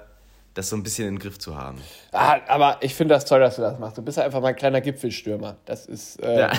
das 0.56 0.70
so 0.70 0.76
ein 0.76 0.84
bisschen 0.84 1.08
in 1.08 1.16
den 1.16 1.20
Griff 1.20 1.38
zu 1.38 1.56
haben. 1.58 1.78
ah, 2.12 2.40
aber 2.48 2.78
ich 2.82 2.96
finde 2.96 3.14
das 3.14 3.26
toll, 3.26 3.40
dass 3.40 3.56
du 3.56 3.62
das 3.62 3.78
machst. 3.80 3.98
Du 3.98 4.02
bist 4.02 4.18
ja 4.18 4.24
einfach 4.24 4.42
mal 4.42 4.50
ein 4.50 4.56
kleiner 4.56 4.82
Gipfelstürmer. 4.82 5.58
Das 5.66 5.86
ist 5.86 6.22
äh, 6.24 6.40
Ja. 6.40 6.52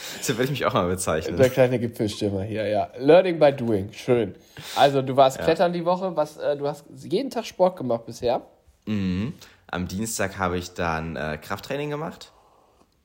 so 0.20 0.34
würde 0.34 0.44
ich 0.44 0.50
mich 0.50 0.66
auch 0.66 0.74
mal 0.74 0.88
bezeichnen. 0.88 1.36
der 1.36 1.50
kleine 1.50 1.78
Gipfelstürmer 1.78 2.42
hier, 2.42 2.66
ja. 2.68 2.90
Learning 2.98 3.38
by 3.38 3.52
doing, 3.52 3.92
schön. 3.92 4.34
Also 4.76 5.02
du 5.02 5.16
warst 5.16 5.38
klettern 5.38 5.72
die 5.72 5.84
Woche. 5.84 6.14
Was? 6.16 6.36
Äh, 6.36 6.56
du 6.56 6.66
hast 6.66 6.84
jeden 7.02 7.30
Tag 7.30 7.46
Sport 7.46 7.76
gemacht 7.76 8.06
bisher. 8.06 8.42
Mhm. 8.86 9.34
Am 9.68 9.86
Dienstag 9.86 10.38
habe 10.38 10.58
ich 10.58 10.74
dann 10.74 11.16
äh, 11.16 11.38
Krafttraining 11.40 11.90
gemacht. 11.90 12.32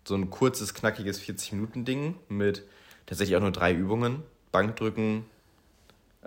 So 0.07 0.15
ein 0.15 0.30
kurzes, 0.30 0.74
knackiges 0.74 1.21
40-Minuten-Ding 1.21 2.15
mit 2.30 2.63
tatsächlich 3.06 3.36
auch 3.38 3.41
nur 3.41 3.51
drei 3.51 3.74
Übungen. 3.74 4.24
Bankdrücken, 4.51 5.25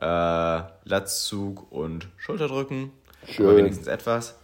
äh, 0.00 0.61
Latzug 0.85 1.73
und 1.73 2.09
Schulterdrücken. 2.19 2.92
Schön. 3.26 3.47
Aber 3.47 3.57
wenigstens 3.57 3.87
etwas. 3.87 4.37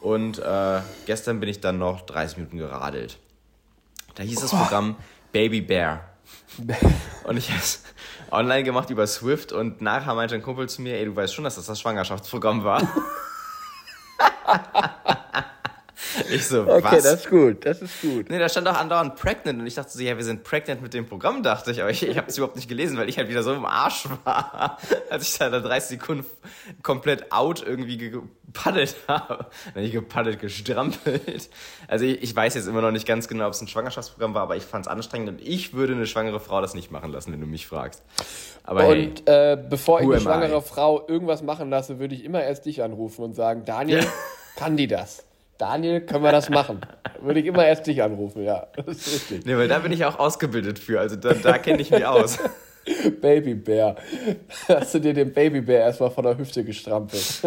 Und 0.00 0.38
äh, 0.38 0.80
gestern 1.06 1.40
bin 1.40 1.48
ich 1.48 1.60
dann 1.60 1.78
noch 1.78 2.02
30 2.02 2.38
Minuten 2.38 2.58
geradelt. 2.58 3.18
Da 4.14 4.22
hieß 4.22 4.40
das 4.40 4.50
Programm 4.50 4.96
Baby 5.36 5.60
Bear. 5.60 6.00
Und 7.24 7.36
ich 7.36 7.50
habe 7.50 7.58
es 7.58 7.84
online 8.30 8.64
gemacht 8.64 8.88
über 8.88 9.06
Swift 9.06 9.52
und 9.52 9.82
nachher 9.82 10.14
meinte 10.14 10.34
ein 10.34 10.40
Kumpel 10.40 10.66
zu 10.66 10.80
mir, 10.80 10.96
ey, 10.96 11.04
du 11.04 11.14
weißt 11.14 11.34
schon, 11.34 11.44
dass 11.44 11.56
das 11.56 11.66
das 11.66 11.78
Schwangerschaftsprogramm 11.78 12.64
war. 12.64 12.80
ich 16.30 16.46
so, 16.46 16.66
was? 16.66 17.04
ist 17.04 17.30
gut, 17.30 17.64
das 17.66 17.82
ist 17.82 18.00
gut. 18.00 18.28
Nee, 18.30 18.38
da 18.38 18.48
stand 18.48 18.68
auch 18.68 18.76
andauernd 18.76 19.16
pregnant 19.16 19.60
und 19.60 19.66
ich 19.66 19.74
dachte 19.74 19.90
so, 19.90 20.02
ja, 20.02 20.16
wir 20.16 20.24
sind 20.24 20.44
pregnant 20.44 20.82
mit 20.82 20.94
dem 20.94 21.06
Programm, 21.06 21.42
dachte 21.42 21.70
ich, 21.70 21.80
aber 21.80 21.90
ich, 21.90 22.06
ich 22.06 22.16
habe 22.16 22.28
es 22.28 22.36
überhaupt 22.36 22.56
nicht 22.56 22.68
gelesen, 22.68 22.96
weil 22.98 23.08
ich 23.08 23.18
halt 23.18 23.28
wieder 23.28 23.42
so 23.42 23.52
im 23.52 23.64
Arsch 23.64 24.06
war, 24.24 24.78
als 25.10 25.28
ich 25.32 25.38
da 25.38 25.48
nach 25.50 25.62
30 25.62 25.98
Sekunden 25.98 26.26
komplett 26.82 27.32
out 27.32 27.62
irgendwie 27.66 27.96
gepaddelt 27.98 28.96
habe. 29.08 29.46
Nicht 29.74 29.92
gepaddelt, 29.92 30.40
gestrampelt. 30.40 31.50
Also 31.88 32.04
ich, 32.04 32.22
ich 32.22 32.34
weiß 32.34 32.54
jetzt 32.54 32.66
immer 32.68 32.80
noch 32.82 32.90
nicht 32.92 33.06
ganz 33.06 33.28
genau, 33.28 33.46
ob 33.46 33.52
es 33.52 33.60
ein 33.60 33.68
Schwangerschaftsprogramm 33.68 34.34
war, 34.34 34.42
aber 34.42 34.56
ich 34.56 34.64
fand 34.64 34.86
es 34.86 34.90
anstrengend 34.90 35.28
und 35.28 35.40
ich 35.40 35.74
würde 35.74 35.94
eine 35.94 36.06
schwangere 36.06 36.40
Frau 36.40 36.60
das 36.60 36.74
nicht 36.74 36.90
machen 36.90 37.12
lassen, 37.12 37.32
wenn 37.32 37.40
du 37.40 37.46
mich 37.46 37.66
fragst. 37.66 38.02
Aber 38.64 38.82
hey, 38.82 39.06
Und 39.08 39.28
äh, 39.28 39.56
bevor 39.70 40.00
ich 40.00 40.06
eine 40.06 40.20
schwangere 40.20 40.58
I? 40.58 40.60
Frau 40.62 41.06
irgendwas 41.06 41.42
machen 41.42 41.70
lasse, 41.70 41.98
würde 41.98 42.14
ich 42.14 42.24
immer 42.24 42.42
erst 42.42 42.66
dich 42.66 42.82
anrufen 42.82 43.22
und 43.24 43.34
sagen, 43.34 43.64
Daniel, 43.64 44.00
Ja. 44.00 44.06
kann 44.56 44.76
die 44.76 44.88
das? 44.88 45.25
Daniel, 45.58 46.00
können 46.02 46.22
wir 46.22 46.32
das 46.32 46.48
machen? 46.50 46.80
Würde 47.20 47.40
ich 47.40 47.46
immer 47.46 47.66
erst 47.66 47.86
dich 47.86 48.02
anrufen, 48.02 48.42
ja. 48.42 48.66
Das 48.76 48.86
ist 48.96 49.12
richtig. 49.30 49.46
nee, 49.46 49.56
weil 49.56 49.68
da 49.68 49.78
bin 49.78 49.92
ich 49.92 50.04
auch 50.04 50.18
ausgebildet 50.18 50.78
für, 50.78 51.00
also 51.00 51.16
da, 51.16 51.32
da 51.34 51.58
kenne 51.58 51.80
ich 51.80 51.90
mich 51.90 52.04
aus. 52.04 52.38
Babybär. 53.20 53.96
Hast 54.68 54.94
du 54.94 55.00
dir 55.00 55.12
den 55.12 55.32
Babybär 55.32 55.80
erstmal 55.80 56.10
von 56.10 56.24
der 56.24 56.38
Hüfte 56.38 56.62
gestrampelt? 56.62 57.42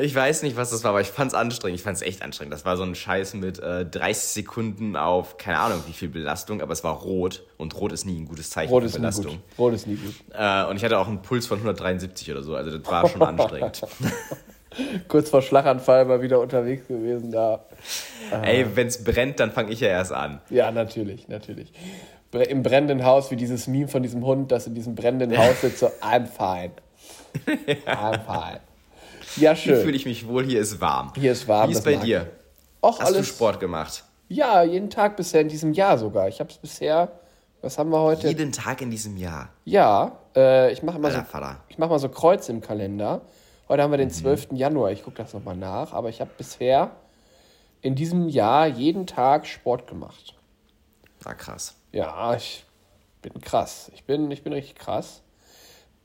Ich 0.00 0.14
weiß 0.14 0.42
nicht, 0.42 0.56
was 0.56 0.70
das 0.70 0.82
war, 0.82 0.90
aber 0.90 1.00
ich 1.00 1.08
fand's 1.08 1.34
anstrengend. 1.34 1.78
Ich 1.78 1.84
fand's 1.84 2.02
echt 2.02 2.22
anstrengend. 2.22 2.52
Das 2.52 2.64
war 2.64 2.76
so 2.76 2.82
ein 2.82 2.96
Scheiß 2.96 3.34
mit 3.34 3.60
äh, 3.60 3.86
30 3.86 4.16
Sekunden 4.16 4.96
auf, 4.96 5.38
keine 5.38 5.58
Ahnung, 5.60 5.82
wie 5.86 5.92
viel 5.92 6.08
Belastung, 6.08 6.60
aber 6.60 6.72
es 6.72 6.82
war 6.82 6.94
rot 6.94 7.44
und 7.56 7.76
rot 7.80 7.92
ist 7.92 8.04
nie 8.04 8.20
ein 8.20 8.26
gutes 8.26 8.50
Zeichen 8.50 8.70
Rot 8.70 8.82
für 8.82 8.86
ist 8.86 8.94
nie 8.94 8.98
Belastung. 9.00 9.32
gut. 9.34 9.58
Rot 9.58 9.74
ist 9.74 9.86
nie 9.86 9.96
gut. 9.96 10.14
Äh, 10.32 10.64
und 10.64 10.76
ich 10.76 10.84
hatte 10.84 10.98
auch 10.98 11.06
einen 11.06 11.22
Puls 11.22 11.46
von 11.46 11.58
173 11.58 12.30
oder 12.32 12.42
so, 12.42 12.56
also 12.56 12.76
das 12.76 12.90
war 12.90 13.08
schon 13.08 13.22
anstrengend. 13.22 13.82
Kurz 15.08 15.30
vor 15.30 15.42
Schlaganfall 15.42 16.04
mal 16.04 16.22
wieder 16.22 16.40
unterwegs 16.40 16.86
gewesen 16.86 17.32
da. 17.32 17.64
Ey, 18.42 18.64
wenn's 18.74 19.02
brennt, 19.02 19.40
dann 19.40 19.50
fange 19.50 19.72
ich 19.72 19.80
ja 19.80 19.88
erst 19.88 20.12
an. 20.12 20.40
Ja, 20.48 20.70
natürlich, 20.70 21.28
natürlich. 21.28 21.72
im 22.32 22.62
brennenden 22.62 23.04
Haus, 23.04 23.30
wie 23.30 23.36
dieses 23.36 23.66
Meme 23.66 23.88
von 23.88 24.02
diesem 24.02 24.24
Hund, 24.24 24.52
das 24.52 24.66
in 24.66 24.74
diesem 24.74 24.94
brennenden 24.94 25.36
Haus 25.36 25.60
sitzt, 25.60 25.78
so, 25.78 25.86
I'm 26.00 26.26
fine. 26.26 26.72
I'm 27.86 28.20
fine. 28.20 28.60
Ja, 29.36 29.54
schön. 29.56 29.74
Hier 29.74 29.82
fühle 29.82 29.96
ich 29.96 30.06
mich 30.06 30.26
wohl, 30.28 30.44
hier 30.44 30.60
ist 30.60 30.80
warm. 30.80 31.12
Hier 31.16 31.32
ist 31.32 31.48
warm. 31.48 31.68
Wie 31.68 31.72
ist 31.72 31.84
bei 31.84 31.96
dir? 31.96 32.28
Och, 32.82 32.98
Hast 33.00 33.06
alles, 33.06 33.28
du 33.28 33.34
Sport 33.34 33.60
gemacht? 33.60 34.04
Ja, 34.28 34.62
jeden 34.62 34.90
Tag 34.90 35.16
bisher 35.16 35.40
in 35.40 35.48
diesem 35.48 35.72
Jahr 35.72 35.98
sogar. 35.98 36.28
Ich 36.28 36.40
habe 36.40 36.50
es 36.50 36.56
bisher, 36.56 37.10
was 37.62 37.78
haben 37.78 37.90
wir 37.90 38.00
heute? 38.00 38.28
Jeden 38.28 38.52
Tag 38.52 38.80
in 38.80 38.90
diesem 38.90 39.16
Jahr? 39.16 39.48
Ja, 39.64 40.18
äh, 40.36 40.72
ich 40.72 40.82
mache 40.82 40.98
immer, 40.98 41.10
so, 41.10 41.20
mach 41.76 41.88
mal 41.90 41.98
so 41.98 42.08
Kreuze 42.08 42.52
im 42.52 42.60
Kalender. 42.60 43.22
Heute 43.70 43.84
haben 43.84 43.92
wir 43.92 43.98
den 43.98 44.08
mhm. 44.08 44.14
12. 44.14 44.48
Januar, 44.54 44.90
ich 44.90 45.04
gucke 45.04 45.18
das 45.18 45.32
nochmal 45.32 45.56
nach, 45.56 45.92
aber 45.92 46.08
ich 46.08 46.20
habe 46.20 46.32
bisher 46.36 46.90
in 47.82 47.94
diesem 47.94 48.28
Jahr 48.28 48.66
jeden 48.66 49.06
Tag 49.06 49.46
Sport 49.46 49.86
gemacht. 49.86 50.34
Ah, 51.24 51.34
krass. 51.34 51.76
Ja, 51.92 52.34
ich 52.34 52.64
bin 53.22 53.40
krass. 53.40 53.92
Ich 53.94 54.02
bin, 54.02 54.28
ich 54.32 54.42
bin 54.42 54.52
richtig 54.52 54.74
krass. 54.74 55.22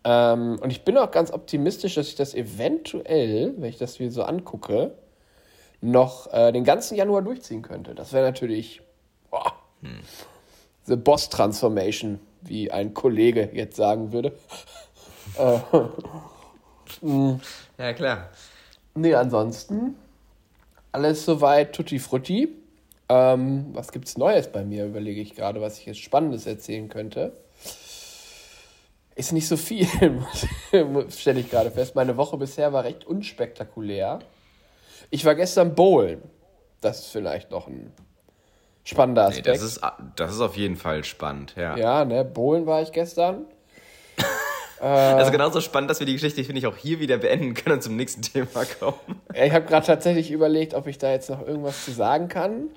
Ähm, 0.03 0.59
und 0.61 0.69
ich 0.69 0.85
bin 0.85 0.95
auch 0.99 1.09
ganz 1.09 1.31
optimistisch, 1.31 1.95
dass 1.95 2.07
ich 2.07 2.13
das 2.13 2.35
eventuell, 2.35 3.55
wenn 3.57 3.69
ich 3.69 3.79
das 3.79 3.97
mir 3.97 4.11
so 4.11 4.21
angucke, 4.21 4.91
noch 5.81 6.31
äh, 6.33 6.51
den 6.51 6.65
ganzen 6.65 6.93
Januar 6.93 7.23
durchziehen 7.23 7.63
könnte. 7.63 7.95
Das 7.95 8.13
wäre 8.13 8.27
natürlich 8.27 8.83
boah, 9.31 9.53
hm. 9.81 10.01
The 10.83 10.97
Boss 10.97 11.29
Transformation, 11.29 12.19
wie 12.41 12.69
ein 12.69 12.93
Kollege 12.93 13.49
jetzt 13.53 13.75
sagen 13.75 14.13
würde. 14.13 14.37
äh, 17.03 17.37
ja, 17.77 17.93
klar. 17.93 18.29
Nee, 18.93 19.13
ansonsten 19.13 19.95
alles 20.95 21.25
soweit 21.25 21.73
tutti 21.73 21.99
frutti. 21.99 22.49
Ähm, 23.07 23.67
was 23.73 23.91
gibt's 23.91 24.17
Neues 24.17 24.51
bei 24.51 24.63
mir, 24.63 24.85
überlege 24.85 25.21
ich 25.21 25.35
gerade, 25.35 25.61
was 25.61 25.77
ich 25.77 25.85
jetzt 25.85 25.99
Spannendes 25.99 26.47
erzählen 26.47 26.89
könnte. 26.89 27.33
Ist 29.13 29.31
nicht 29.31 29.47
so 29.47 29.57
viel, 29.57 29.87
stelle 31.09 31.39
ich 31.39 31.49
gerade 31.51 31.71
fest. 31.71 31.95
Meine 31.95 32.17
Woche 32.17 32.37
bisher 32.37 32.73
war 32.73 32.83
recht 32.83 33.05
unspektakulär. 33.05 34.19
Ich 35.09 35.23
war 35.23 35.35
gestern 35.35 35.75
bowlen. 35.75 36.21
Das 36.81 36.99
ist 36.99 37.07
vielleicht 37.07 37.51
noch 37.51 37.67
ein 37.67 37.93
spannender 38.83 39.25
Aspekt. 39.25 39.47
Nee, 39.47 39.53
das, 39.53 39.61
ist, 39.61 39.81
das 40.15 40.31
ist 40.33 40.41
auf 40.41 40.57
jeden 40.57 40.75
Fall 40.75 41.03
spannend, 41.03 41.55
ja. 41.55 41.77
Ja, 41.77 42.05
ne, 42.05 42.25
bowlen 42.25 42.65
war 42.65 42.81
ich 42.81 42.91
gestern. 42.91 43.45
Also 44.89 45.31
genauso 45.31 45.61
spannend, 45.61 45.89
dass 45.89 45.99
wir 45.99 46.07
die 46.07 46.13
Geschichte, 46.13 46.43
finde 46.43 46.59
ich, 46.59 46.67
auch 46.67 46.77
hier 46.77 46.99
wieder 46.99 47.17
beenden 47.17 47.53
können 47.53 47.75
und 47.75 47.81
zum 47.81 47.95
nächsten 47.95 48.21
Thema 48.23 48.65
kommen. 48.79 49.21
Ich 49.33 49.51
habe 49.51 49.65
gerade 49.65 49.85
tatsächlich 49.85 50.31
überlegt, 50.31 50.73
ob 50.73 50.87
ich 50.87 50.97
da 50.97 51.11
jetzt 51.11 51.29
noch 51.29 51.45
irgendwas 51.45 51.85
zu 51.85 51.91
sagen 51.91 52.27
kann. 52.27 52.69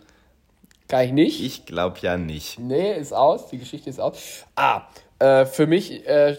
Kann 0.89 1.05
ich 1.05 1.13
nicht. 1.13 1.45
Ich 1.45 1.67
glaube 1.67 1.99
ja 2.01 2.17
nicht. 2.17 2.59
Nee, 2.59 2.97
ist 2.97 3.13
aus. 3.13 3.49
Die 3.49 3.59
Geschichte 3.59 3.91
ist 3.91 4.01
aus. 4.01 4.45
Ah, 4.57 4.87
äh, 5.19 5.45
für 5.45 5.67
mich 5.67 6.07
äh, 6.07 6.37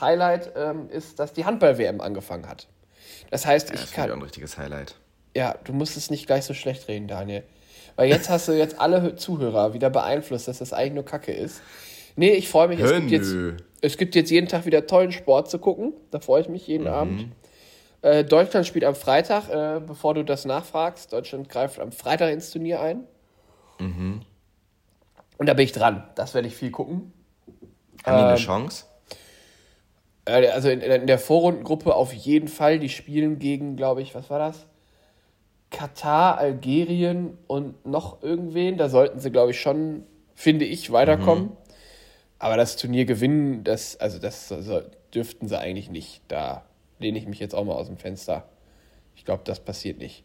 Highlight 0.00 0.54
äh, 0.56 0.74
ist, 0.90 1.18
dass 1.18 1.32
die 1.32 1.44
Handball-WM 1.44 2.00
angefangen 2.00 2.48
hat. 2.48 2.66
Das 3.30 3.46
heißt, 3.46 3.68
ja, 3.68 3.74
ich 3.74 3.80
das 3.80 3.92
kann. 3.92 4.08
Das 4.08 4.16
ein 4.16 4.22
richtiges 4.22 4.58
Highlight. 4.58 4.96
Ja, 5.34 5.54
du 5.64 5.72
musst 5.72 5.96
es 5.96 6.10
nicht 6.10 6.26
gleich 6.26 6.44
so 6.44 6.52
schlecht 6.52 6.88
reden, 6.88 7.08
Daniel. 7.08 7.44
Weil 7.96 8.08
jetzt 8.08 8.28
hast 8.28 8.48
du 8.48 8.52
jetzt 8.52 8.78
alle 8.78 9.16
Zuhörer 9.16 9.72
wieder 9.72 9.88
beeinflusst, 9.88 10.48
dass 10.48 10.58
das 10.58 10.72
eigentlich 10.72 10.94
nur 10.94 11.04
Kacke 11.04 11.32
ist. 11.32 11.62
Nee, 12.16 12.32
ich 12.32 12.48
freue 12.48 12.68
mich. 12.68 12.80
Es 12.80 12.92
gibt, 12.92 13.10
jetzt, 13.10 13.34
es 13.82 13.98
gibt 13.98 14.14
jetzt 14.14 14.30
jeden 14.30 14.48
Tag 14.48 14.64
wieder 14.64 14.86
tollen 14.86 15.12
Sport 15.12 15.50
zu 15.50 15.58
gucken. 15.58 15.92
Da 16.10 16.20
freue 16.20 16.40
ich 16.40 16.48
mich 16.48 16.66
jeden 16.66 16.84
mhm. 16.84 16.92
Abend. 16.94 17.28
Äh, 18.00 18.24
Deutschland 18.24 18.66
spielt 18.66 18.84
am 18.84 18.94
Freitag, 18.94 19.48
äh, 19.48 19.80
bevor 19.80 20.14
du 20.14 20.24
das 20.24 20.44
nachfragst. 20.44 21.12
Deutschland 21.12 21.48
greift 21.48 21.78
am 21.78 21.92
Freitag 21.92 22.32
ins 22.32 22.50
Turnier 22.50 22.80
ein. 22.80 23.04
Mhm. 23.78 24.22
Und 25.36 25.46
da 25.48 25.54
bin 25.54 25.64
ich 25.64 25.72
dran. 25.72 26.04
Das 26.14 26.34
werde 26.34 26.48
ich 26.48 26.54
viel 26.54 26.70
gucken. 26.70 27.12
Haben 28.04 28.16
die 28.16 28.22
eine 28.22 28.30
ähm, 28.32 28.36
Chance? 28.36 28.84
Äh, 30.24 30.48
also 30.48 30.68
in, 30.68 30.80
in, 30.80 31.06
der 31.06 31.18
Vorrundengruppe 31.18 31.94
auf 31.94 32.12
jeden 32.12 32.48
Fall. 32.48 32.78
Die 32.78 32.88
spielen 32.88 33.38
gegen, 33.40 33.76
glaube 33.76 34.02
ich, 34.02 34.14
was 34.14 34.30
war 34.30 34.38
das? 34.38 34.66
Katar, 35.70 36.38
Algerien 36.38 37.38
und 37.48 37.84
noch 37.86 38.22
irgendwen. 38.22 38.76
Da 38.76 38.88
sollten 38.88 39.18
sie, 39.18 39.30
glaube 39.30 39.50
ich, 39.50 39.60
schon, 39.60 40.04
finde 40.34 40.66
ich, 40.66 40.92
weiterkommen. 40.92 41.44
Mhm. 41.44 41.56
Aber 42.42 42.56
das 42.56 42.74
Turnier 42.74 43.04
gewinnen, 43.04 43.62
das, 43.62 43.96
also 44.00 44.18
das 44.18 44.48
so, 44.48 44.82
dürften 45.14 45.46
sie 45.46 45.56
eigentlich 45.56 45.90
nicht. 45.90 46.22
Da 46.26 46.64
lehne 46.98 47.16
ich 47.16 47.28
mich 47.28 47.38
jetzt 47.38 47.54
auch 47.54 47.64
mal 47.64 47.74
aus 47.74 47.86
dem 47.86 47.98
Fenster. 47.98 48.48
Ich 49.14 49.24
glaube, 49.24 49.42
das 49.44 49.60
passiert 49.60 49.98
nicht. 49.98 50.24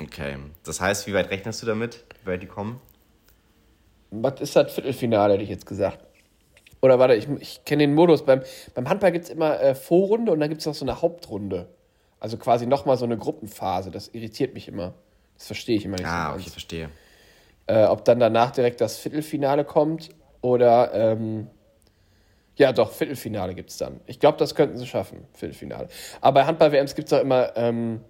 Okay. 0.00 0.36
Das 0.64 0.80
heißt, 0.80 1.08
wie 1.08 1.14
weit 1.14 1.30
rechnest 1.30 1.62
du 1.62 1.66
damit? 1.66 2.04
Wie 2.22 2.30
weit 2.30 2.42
die 2.42 2.46
kommen? 2.46 2.80
Was 4.12 4.40
ist 4.40 4.54
das 4.54 4.72
Viertelfinale, 4.72 5.34
hätte 5.34 5.42
ich 5.42 5.48
jetzt 5.48 5.66
gesagt. 5.66 5.98
Oder 6.80 7.00
warte, 7.00 7.16
ich, 7.16 7.28
ich 7.40 7.64
kenne 7.64 7.82
den 7.82 7.94
Modus. 7.96 8.24
Beim, 8.24 8.42
beim 8.72 8.88
Handball 8.88 9.10
gibt 9.10 9.24
es 9.24 9.30
immer 9.32 9.60
äh, 9.60 9.74
Vorrunde 9.74 10.30
und 10.30 10.38
dann 10.38 10.48
gibt 10.48 10.60
es 10.60 10.66
noch 10.68 10.74
so 10.74 10.84
eine 10.84 11.02
Hauptrunde. 11.02 11.70
Also 12.20 12.36
quasi 12.36 12.66
nochmal 12.66 12.96
so 12.96 13.04
eine 13.04 13.18
Gruppenphase. 13.18 13.90
Das 13.90 14.06
irritiert 14.06 14.54
mich 14.54 14.68
immer. 14.68 14.94
Das 15.36 15.48
verstehe 15.48 15.76
ich 15.76 15.84
immer 15.84 15.96
nicht 15.96 16.06
ah, 16.06 16.34
so 16.34 16.40
okay, 16.40 16.50
verstehe. 16.50 16.90
Äh, 17.66 17.86
ob 17.86 18.04
dann 18.04 18.20
danach 18.20 18.52
direkt 18.52 18.80
das 18.80 18.98
Viertelfinale 18.98 19.64
kommt 19.64 20.10
oder. 20.42 20.92
Ähm, 20.94 21.48
ja, 22.56 22.72
doch, 22.72 22.92
Viertelfinale 22.92 23.54
gibt 23.54 23.70
es 23.70 23.78
dann. 23.78 24.00
Ich 24.06 24.20
glaube, 24.20 24.36
das 24.36 24.54
könnten 24.54 24.76
sie 24.76 24.86
schaffen, 24.86 25.24
Viertelfinale. 25.32 25.88
Aber 26.20 26.40
bei 26.40 26.46
Handball-WMs 26.46 26.94
gibt 26.94 27.08
es 27.08 27.14
auch 27.14 27.22
immer 27.22 27.56
ähm, 27.56 28.02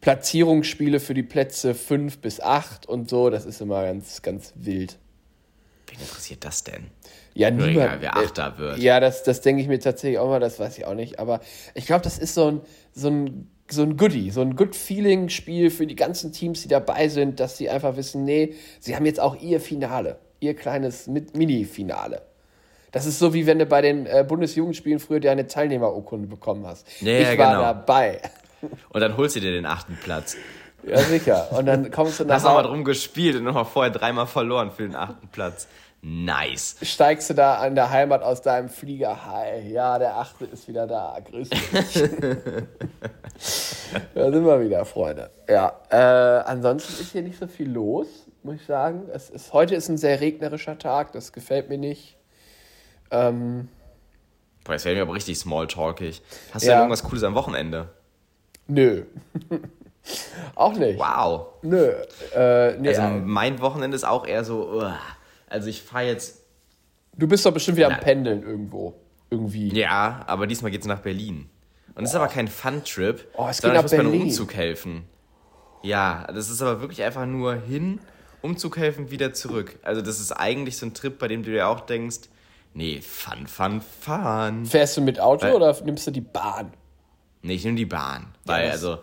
Platzierungsspiele 0.00 1.00
für 1.00 1.14
die 1.14 1.22
Plätze 1.24 1.74
5 1.74 2.18
bis 2.18 2.40
8 2.40 2.86
und 2.86 3.10
so. 3.10 3.30
Das 3.30 3.44
ist 3.44 3.60
immer 3.60 3.82
ganz, 3.82 4.22
ganz 4.22 4.52
wild. 4.54 4.98
Wen 5.88 6.00
interessiert 6.00 6.44
das 6.44 6.62
denn? 6.62 6.90
Ja, 7.34 7.50
niemand. 7.50 7.70
Egal, 7.70 8.00
wer 8.00 8.16
Achter 8.16 8.58
wird. 8.58 8.78
Ja, 8.78 9.00
das, 9.00 9.22
das 9.24 9.40
denke 9.40 9.62
ich 9.62 9.68
mir 9.68 9.80
tatsächlich 9.80 10.18
auch 10.18 10.28
mal, 10.28 10.40
das 10.40 10.58
weiß 10.58 10.78
ich 10.78 10.86
auch 10.86 10.94
nicht. 10.94 11.18
Aber 11.18 11.40
ich 11.74 11.86
glaube, 11.86 12.02
das 12.02 12.18
ist 12.18 12.34
so 12.34 12.48
ein, 12.48 12.60
so 12.92 13.08
ein, 13.08 13.50
so 13.70 13.82
ein 13.82 13.96
Goodie, 13.96 14.30
so 14.30 14.42
ein 14.42 14.56
Good-Feeling-Spiel 14.56 15.70
für 15.70 15.86
die 15.86 15.96
ganzen 15.96 16.32
Teams, 16.32 16.62
die 16.62 16.68
dabei 16.68 17.08
sind, 17.08 17.40
dass 17.40 17.56
sie 17.56 17.68
einfach 17.68 17.96
wissen, 17.96 18.24
nee, 18.24 18.54
sie 18.80 18.94
haben 18.94 19.06
jetzt 19.06 19.20
auch 19.20 19.40
ihr 19.40 19.60
Finale, 19.60 20.18
ihr 20.44 20.54
kleines 20.54 21.06
Mini-Finale. 21.06 22.22
Das 22.92 23.06
ist 23.06 23.18
so, 23.18 23.34
wie 23.34 23.46
wenn 23.46 23.58
du 23.58 23.66
bei 23.66 23.82
den 23.82 24.06
äh, 24.06 24.24
Bundesjugendspielen 24.26 25.00
früher 25.00 25.20
dir 25.20 25.32
eine 25.32 25.48
Teilnehmerurkunde 25.48 26.28
bekommen 26.28 26.66
hast. 26.66 26.86
Ja, 27.00 27.18
ich 27.18 27.38
war 27.38 27.50
genau. 27.50 27.60
dabei. 27.62 28.20
Und 28.90 29.00
dann 29.00 29.16
holst 29.16 29.36
du 29.36 29.40
dir 29.40 29.50
den 29.50 29.66
achten 29.66 29.98
Platz. 30.02 30.36
Ja, 30.86 30.98
sicher. 30.98 31.48
Und 31.52 31.66
dann 31.66 31.90
kommst 31.90 32.20
du 32.20 32.24
nach. 32.24 32.36
Hast 32.36 32.46
aber 32.46 32.62
drum 32.62 32.84
gespielt 32.84 33.36
und 33.36 33.44
nochmal 33.44 33.64
vorher 33.64 33.92
dreimal 33.92 34.26
verloren 34.26 34.70
für 34.70 34.82
den 34.82 34.94
achten 34.94 35.28
Platz. 35.28 35.66
Nice. 36.06 36.76
Steigst 36.82 37.30
du 37.30 37.34
da 37.34 37.54
an 37.54 37.74
der 37.74 37.88
Heimat 37.88 38.22
aus 38.22 38.42
deinem 38.42 38.68
Flieger? 38.68 39.24
Hi, 39.24 39.72
ja, 39.72 39.98
der 39.98 40.18
achte 40.18 40.44
ist 40.44 40.68
wieder 40.68 40.86
da. 40.86 41.18
Grüß 41.24 41.48
dich. 41.48 41.62
da 44.14 44.30
sind 44.30 44.44
wir 44.44 44.60
wieder, 44.60 44.84
Freunde. 44.84 45.30
Ja, 45.48 45.80
äh, 45.88 46.44
ansonsten 46.44 47.00
ist 47.00 47.12
hier 47.12 47.22
nicht 47.22 47.38
so 47.38 47.46
viel 47.46 47.70
los, 47.70 48.23
muss 48.44 48.56
ich 48.56 48.66
sagen. 48.66 49.08
Es 49.12 49.30
ist, 49.30 49.52
heute 49.52 49.74
ist 49.74 49.88
ein 49.88 49.96
sehr 49.96 50.20
regnerischer 50.20 50.78
Tag, 50.78 51.12
das 51.12 51.32
gefällt 51.32 51.68
mir 51.68 51.78
nicht. 51.78 52.16
Ähm, 53.10 53.68
Boah, 54.64 54.72
jetzt 54.72 54.84
werden 54.84 54.96
wir 54.96 55.02
aber 55.02 55.14
richtig 55.14 55.38
smalltalkig. 55.38 56.22
Hast 56.52 56.62
du 56.64 56.68
ja. 56.68 56.74
denn 56.74 56.82
irgendwas 56.82 57.02
Cooles 57.02 57.22
am 57.22 57.34
Wochenende? 57.34 57.90
Nö. 58.66 59.04
auch 60.54 60.74
nicht. 60.74 60.98
Wow. 60.98 61.48
Nö. 61.62 61.92
Äh, 62.34 62.78
nee, 62.78 62.88
also 62.88 63.02
mein 63.02 63.60
Wochenende 63.60 63.94
ist 63.94 64.04
auch 64.04 64.26
eher 64.26 64.44
so, 64.44 64.80
uh, 64.80 64.92
also 65.48 65.68
ich 65.68 65.82
fahre 65.82 66.06
jetzt. 66.06 66.44
Du 67.16 67.28
bist 67.28 67.44
doch 67.44 67.52
bestimmt 67.52 67.76
wieder 67.76 67.88
Na, 67.88 67.96
am 67.96 68.00
Pendeln 68.00 68.42
irgendwo. 68.42 68.94
Irgendwie. 69.30 69.68
Ja, 69.74 70.22
aber 70.26 70.46
diesmal 70.46 70.70
geht 70.70 70.80
es 70.80 70.86
nach 70.86 71.00
Berlin. 71.00 71.48
Und 71.94 72.04
es 72.04 72.10
ist 72.10 72.16
aber 72.16 72.28
kein 72.28 72.48
Fun-Trip, 72.48 73.28
oh, 73.34 73.46
es 73.48 73.58
sondern 73.58 73.58
geht 73.58 73.62
nach 73.62 73.78
ich 73.78 73.82
muss 73.82 73.90
Berlin. 73.90 74.10
bei 74.10 74.16
einem 74.16 74.22
Umzug 74.22 74.54
helfen. 74.54 75.04
Ja, 75.82 76.26
das 76.32 76.50
ist 76.50 76.60
aber 76.62 76.80
wirklich 76.80 77.02
einfach 77.02 77.26
nur 77.26 77.54
hin, 77.54 78.00
Umzug 78.44 78.76
helfen, 78.76 79.10
wieder 79.10 79.32
zurück. 79.32 79.78
Also 79.82 80.02
das 80.02 80.20
ist 80.20 80.30
eigentlich 80.30 80.76
so 80.76 80.84
ein 80.84 80.92
Trip, 80.92 81.18
bei 81.18 81.28
dem 81.28 81.42
du 81.42 81.50
dir 81.50 81.66
auch 81.66 81.80
denkst, 81.80 82.28
nee, 82.74 83.00
Fun, 83.00 83.46
Fun, 83.46 83.80
Fun. 83.80 84.66
Fährst 84.66 84.98
du 84.98 85.00
mit 85.00 85.18
Auto 85.18 85.46
weil, 85.46 85.54
oder 85.54 85.82
nimmst 85.82 86.06
du 86.06 86.10
die 86.10 86.20
Bahn? 86.20 86.70
Nee, 87.40 87.54
ich 87.54 87.64
nehme 87.64 87.78
die 87.78 87.86
Bahn. 87.86 88.34
Weil, 88.44 88.66
ja, 88.66 88.72
also, 88.72 88.98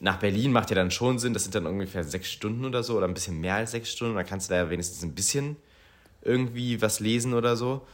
nach 0.00 0.18
Berlin 0.18 0.52
macht 0.52 0.68
ja 0.68 0.76
dann 0.76 0.90
schon 0.90 1.18
Sinn, 1.18 1.32
das 1.32 1.44
sind 1.44 1.54
dann 1.54 1.66
ungefähr 1.66 2.04
sechs 2.04 2.30
Stunden 2.30 2.66
oder 2.66 2.82
so, 2.82 2.98
oder 2.98 3.08
ein 3.08 3.14
bisschen 3.14 3.40
mehr 3.40 3.54
als 3.54 3.70
sechs 3.70 3.90
Stunden. 3.90 4.16
Da 4.16 4.22
kannst 4.22 4.50
du 4.50 4.52
da 4.52 4.60
ja 4.64 4.70
wenigstens 4.70 5.02
ein 5.02 5.14
bisschen 5.14 5.56
irgendwie 6.20 6.82
was 6.82 7.00
lesen 7.00 7.32
oder 7.32 7.56
so. 7.56 7.86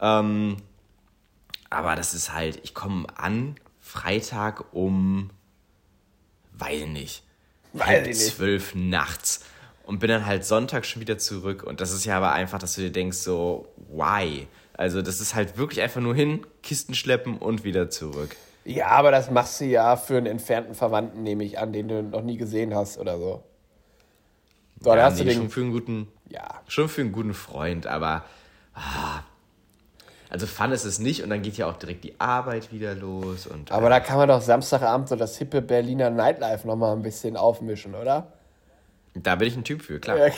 Ähm, 0.00 0.56
aber 1.68 1.96
das 1.96 2.14
ist 2.14 2.32
halt, 2.32 2.60
ich 2.62 2.72
komme 2.72 3.06
an 3.14 3.56
Freitag 3.78 4.72
um, 4.72 5.28
weiß 6.54 6.86
nicht, 6.86 7.24
weiß 7.74 7.86
halb 7.86 8.14
zwölf 8.14 8.74
nachts 8.74 9.44
und 9.90 9.98
bin 9.98 10.08
dann 10.08 10.24
halt 10.24 10.44
Sonntag 10.44 10.86
schon 10.86 11.00
wieder 11.00 11.18
zurück. 11.18 11.64
Und 11.64 11.80
das 11.80 11.90
ist 11.90 12.04
ja 12.04 12.16
aber 12.16 12.30
einfach, 12.30 12.60
dass 12.60 12.76
du 12.76 12.80
dir 12.80 12.92
denkst, 12.92 13.16
so, 13.18 13.66
why? 13.88 14.46
Also, 14.72 15.02
das 15.02 15.20
ist 15.20 15.34
halt 15.34 15.58
wirklich 15.58 15.82
einfach 15.82 16.00
nur 16.00 16.14
hin, 16.14 16.46
Kisten 16.62 16.94
schleppen 16.94 17.38
und 17.38 17.64
wieder 17.64 17.90
zurück. 17.90 18.36
Ja, 18.64 18.86
aber 18.86 19.10
das 19.10 19.32
machst 19.32 19.60
du 19.60 19.64
ja 19.64 19.96
für 19.96 20.16
einen 20.16 20.26
entfernten 20.26 20.76
Verwandten, 20.76 21.24
nehme 21.24 21.42
ich 21.42 21.58
an, 21.58 21.72
den 21.72 21.88
du 21.88 22.04
noch 22.04 22.22
nie 22.22 22.36
gesehen 22.36 22.72
hast 22.72 22.98
oder 22.98 23.18
so. 23.18 23.42
So, 24.78 24.94
ja, 24.94 25.02
hast 25.02 25.14
nee, 25.14 25.24
du 25.24 25.30
den... 25.30 25.38
schon 25.38 25.50
für 25.50 25.60
einen 25.60 25.72
guten, 25.72 26.06
ja. 26.28 26.46
schon 26.68 26.88
für 26.88 27.00
einen 27.00 27.10
guten 27.10 27.34
Freund, 27.34 27.88
aber 27.88 28.24
ah, 28.74 29.24
also 30.28 30.46
Fun 30.46 30.70
ist 30.70 30.84
es 30.84 31.00
nicht 31.00 31.24
und 31.24 31.30
dann 31.30 31.42
geht 31.42 31.56
ja 31.56 31.66
auch 31.66 31.76
direkt 31.76 32.04
die 32.04 32.14
Arbeit 32.20 32.72
wieder 32.72 32.94
los. 32.94 33.48
Und, 33.48 33.72
aber 33.72 33.88
äh, 33.88 33.90
da 33.90 33.98
kann 33.98 34.18
man 34.18 34.28
doch 34.28 34.40
Samstagabend 34.40 35.08
so 35.08 35.16
das 35.16 35.36
hippe 35.36 35.60
Berliner 35.60 36.10
Nightlife 36.10 36.64
nochmal 36.64 36.94
ein 36.94 37.02
bisschen 37.02 37.36
aufmischen, 37.36 37.96
oder? 37.96 38.28
Da 39.14 39.34
bin 39.36 39.48
ich 39.48 39.56
ein 39.56 39.64
Typ 39.64 39.82
für, 39.82 39.98
klar. 39.98 40.28
Ja. 40.28 40.32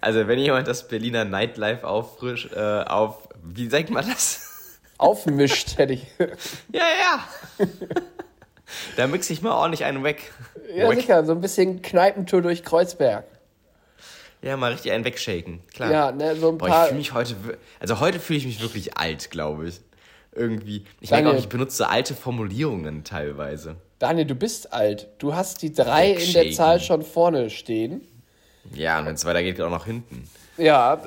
Also 0.00 0.26
wenn 0.26 0.38
jemand 0.38 0.66
das 0.66 0.88
Berliner 0.88 1.24
Nightlife 1.24 1.86
auffrisch, 1.86 2.48
äh, 2.52 2.58
auf, 2.58 3.28
wie 3.42 3.68
sagt 3.68 3.90
man 3.90 4.08
das? 4.08 4.78
Aufmischt, 4.98 5.76
hätte 5.78 5.94
ich. 5.94 6.06
ja, 6.72 6.84
ja. 7.58 7.66
da 8.96 9.06
mixe 9.06 9.32
ich 9.32 9.42
mal 9.42 9.52
ordentlich 9.52 9.84
einen 9.84 10.02
weg. 10.04 10.32
Ja, 10.74 10.88
weg. 10.88 11.00
sicher, 11.00 11.24
so 11.24 11.32
ein 11.32 11.40
bisschen 11.40 11.82
Kneipentour 11.82 12.42
durch 12.42 12.64
Kreuzberg. 12.64 13.24
Ja, 14.42 14.56
mal 14.56 14.72
richtig 14.72 14.92
einen 14.92 15.04
wegshaken, 15.04 15.60
klar. 15.74 15.90
Ja, 15.90 16.12
ne, 16.12 16.34
so 16.36 16.48
ein 16.48 16.58
Boah, 16.58 16.68
paar. 16.68 16.84
Ich 16.84 16.88
fühle 16.88 16.98
mich 16.98 17.12
heute, 17.12 17.34
also 17.78 18.00
heute 18.00 18.20
fühle 18.20 18.38
ich 18.38 18.46
mich 18.46 18.62
wirklich 18.62 18.96
alt, 18.96 19.30
glaube 19.30 19.68
ich. 19.68 19.80
Irgendwie. 20.32 20.86
Ich 21.00 21.10
merke 21.10 21.30
auch, 21.30 21.34
ich 21.34 21.48
benutze 21.48 21.88
alte 21.88 22.14
Formulierungen 22.14 23.04
teilweise. 23.04 23.76
Daniel, 24.00 24.24
du 24.24 24.34
bist 24.34 24.72
alt. 24.72 25.08
Du 25.18 25.34
hast 25.34 25.60
die 25.60 25.72
drei 25.74 26.12
in 26.12 26.32
der 26.32 26.50
Zahl 26.52 26.80
schon 26.80 27.02
vorne 27.02 27.50
stehen. 27.50 28.00
Ja, 28.72 28.98
und 28.98 29.04
wenn 29.06 29.14
es 29.14 29.26
weitergeht, 29.26 29.60
auch 29.60 29.68
noch 29.68 29.84
hinten. 29.84 30.26
Ja, 30.56 30.98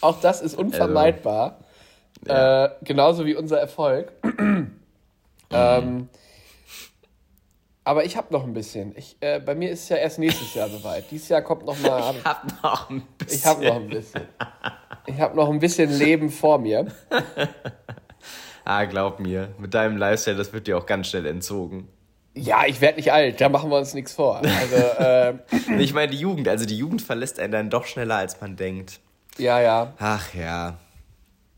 auch 0.00 0.20
das 0.20 0.40
ist 0.40 0.54
unvermeidbar. 0.56 1.58
Also, 2.20 2.32
ja. 2.32 2.64
äh, 2.66 2.70
genauso 2.82 3.26
wie 3.26 3.34
unser 3.34 3.58
Erfolg. 3.58 4.12
Mhm. 4.22 4.80
ähm, 5.50 6.08
aber 7.82 8.04
ich 8.04 8.16
habe 8.16 8.32
noch 8.32 8.44
ein 8.44 8.52
bisschen. 8.52 8.94
Ich, 8.96 9.16
äh, 9.18 9.40
bei 9.40 9.56
mir 9.56 9.72
ist 9.72 9.82
es 9.82 9.88
ja 9.88 9.96
erst 9.96 10.20
nächstes 10.20 10.54
Jahr 10.54 10.68
soweit. 10.68 11.10
Dieses 11.10 11.30
Jahr 11.30 11.42
kommt 11.42 11.66
noch 11.66 11.78
mal. 11.80 12.14
Ich 12.24 12.24
habe 12.24 12.46
noch 12.62 12.90
ein 12.90 13.02
bisschen. 13.18 13.40
Ich 13.40 13.44
habe 13.44 13.64
noch 13.66 13.76
ein 13.76 13.88
bisschen. 13.88 14.22
Ich 15.06 15.20
habe 15.20 15.36
noch 15.36 15.50
ein 15.50 15.58
bisschen 15.58 15.90
Leben 15.90 16.30
vor 16.30 16.58
mir. 16.58 16.86
ah, 18.64 18.84
glaub 18.84 19.20
mir, 19.20 19.48
mit 19.58 19.74
deinem 19.74 19.96
Lifestyle, 19.96 20.36
das 20.36 20.52
wird 20.52 20.66
dir 20.66 20.78
auch 20.78 20.86
ganz 20.86 21.08
schnell 21.08 21.26
entzogen. 21.26 21.88
Ja, 22.34 22.64
ich 22.66 22.80
werde 22.80 22.96
nicht 22.96 23.12
alt, 23.12 23.40
da 23.40 23.48
machen 23.48 23.70
wir 23.70 23.78
uns 23.78 23.92
nichts 23.92 24.12
vor. 24.12 24.36
Also, 24.36 24.76
äh, 24.76 25.34
ich 25.78 25.92
meine 25.92 26.12
die 26.12 26.18
Jugend, 26.18 26.48
also 26.48 26.64
die 26.64 26.78
Jugend 26.78 27.02
verlässt 27.02 27.38
einen 27.38 27.52
dann 27.52 27.70
doch 27.70 27.84
schneller, 27.84 28.16
als 28.16 28.40
man 28.40 28.56
denkt. 28.56 29.00
Ja, 29.38 29.60
ja. 29.60 29.92
Ach 29.98 30.32
ja. 30.34 30.78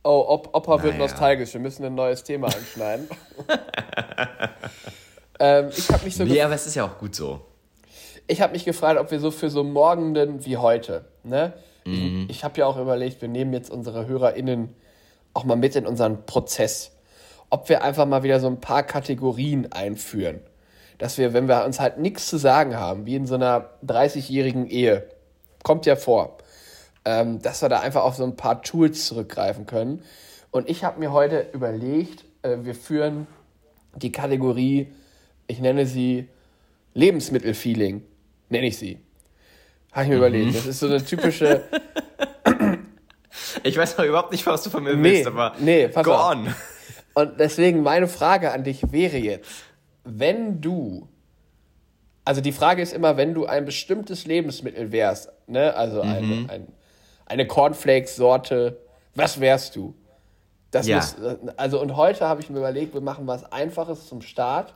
Oh, 0.03 0.25
Op 0.29 0.55
Opa 0.55 0.77
naja. 0.77 0.85
wird 0.85 0.99
nostalgisch, 0.99 1.55
wir 1.55 1.61
müssen 1.61 1.85
ein 1.85 1.95
neues 1.95 2.25
Thema 2.25 2.49
anschneiden. 2.49 3.09
ähm, 5.41 5.71
ich 5.75 5.89
habe 5.91 6.05
mich 6.05 6.17
so. 6.17 6.25
Nee, 6.25 6.43
aber 6.43 6.55
es 6.55 6.67
ist 6.67 6.75
ja 6.75 6.85
auch 6.85 6.99
gut 6.99 7.15
so. 7.15 7.41
Ich 8.27 8.41
habe 8.41 8.53
mich 8.53 8.65
gefragt, 8.65 8.99
ob 8.99 9.11
wir 9.11 9.21
so 9.21 9.31
für 9.31 9.51
so 9.51 9.65
Morgenden 9.65 10.45
wie 10.45 10.57
heute, 10.57 11.07
ne? 11.23 11.55
Mhm. 11.85 12.27
Ich, 12.29 12.39
ich 12.39 12.45
habe 12.45 12.59
ja 12.59 12.67
auch 12.67 12.79
überlegt, 12.79 13.23
wir 13.23 13.29
nehmen 13.29 13.53
jetzt 13.53 13.71
unsere 13.71 14.07
HörerInnen 14.07 14.75
auch 15.35 15.45
mal 15.45 15.57
mit 15.57 15.77
in 15.77 15.87
unseren 15.87 16.27
Prozess. 16.27 16.93
Ob 17.55 17.69
wir 17.69 17.85
einfach 17.85 18.07
mal 18.07 18.25
wieder 18.25 18.41
so 18.41 18.49
ein 18.49 18.61
paar 18.61 18.83
Kategorien 18.83 19.71
einführen 19.71 20.41
dass 20.99 21.19
wir, 21.19 21.33
wenn 21.33 21.49
wir 21.49 21.65
uns 21.65 21.81
halt 21.81 21.99
nichts 21.99 22.29
zu 22.29 22.37
sagen 22.37 22.77
haben, 22.77 23.07
wie 23.07 23.17
in 23.17 23.27
so 23.27 23.35
einer 23.35 23.71
30-jährigen 23.87 24.67
Ehe, 24.67 25.09
kommt 25.63 25.87
ja 25.87 25.97
vor, 25.97 26.39
ähm, 27.05 27.41
dass 27.43 27.63
wir 27.63 27.69
da 27.69 27.81
einfach 27.81 28.03
auf 28.03 28.17
so 28.17 28.25
ein 28.25 28.37
paar 28.37 28.63
Tools 28.63 29.07
zurückgreifen 29.07 29.67
können. 29.67 30.03
Und 30.51 30.69
ich 30.69 30.85
habe 30.85 31.01
mir 31.01 31.13
heute 31.13 31.49
überlegt, 31.53 32.25
äh, 32.43 32.59
wir 32.63 32.75
führen 32.75 33.27
die 33.97 34.13
Kategorie, 34.13 34.93
ich 35.47 35.61
nenne 35.61 35.87
sie 35.87 36.29
Lebensmittelfeeling, 36.95 38.03
nenne 38.49 38.67
ich 38.67 38.79
sie. 38.79 38.99
Habe 39.93 40.05
ich 40.05 40.09
mir 40.11 40.17
mhm. 40.17 40.23
überlegt. 40.23 40.57
Das 40.57 40.67
ist 40.67 40.81
so 40.81 40.87
eine 40.87 41.05
typische. 41.05 41.65
ich 43.63 43.77
weiß 43.77 43.99
noch 43.99 44.05
überhaupt 44.05 44.33
nicht, 44.33 44.47
was 44.47 44.63
du 44.63 44.71
von 44.71 44.85
mir 44.85 44.97
nee, 44.97 45.03
willst, 45.03 45.27
aber 45.27 45.55
nee, 45.59 45.89
pass 45.89 46.05
go 46.05 46.15
auf. 46.15 46.33
on. 46.33 46.55
Und 47.15 47.39
deswegen 47.39 47.83
meine 47.83 48.09
Frage 48.09 48.53
an 48.53 48.65
dich 48.65 48.93
wäre 48.93 49.17
jetzt, 49.17 49.49
wenn 50.05 50.61
du, 50.61 51.09
also 52.25 52.41
die 52.41 52.53
Frage 52.53 52.83
ist 52.83 52.93
immer, 52.93 53.17
wenn 53.17 53.35
du 53.35 53.47
ein 53.47 53.65
bestimmtes 53.65 54.27
Lebensmittel 54.27 54.93
wärst, 54.93 55.31
ne, 55.47 55.75
also 55.75 56.03
mhm. 56.03 56.11
ein, 56.11 56.51
ein, 56.51 56.69
eine 57.27 57.47
Cornflakes-Sorte, 57.47 58.79
was 59.15 59.41
wärst 59.41 59.77
du? 59.77 59.95
Das 60.71 60.89
ja. 60.89 60.97
muss, 60.97 61.17
also 61.57 61.81
und 61.81 61.97
heute 61.97 62.27
habe 62.27 62.41
ich 62.41 62.51
mir 62.51 62.59
überlegt, 62.59 62.95
wir 62.95 63.01
machen 63.01 63.29
was 63.29 63.51
Einfaches 63.53 64.09
zum 64.09 64.23
Start. 64.23 64.75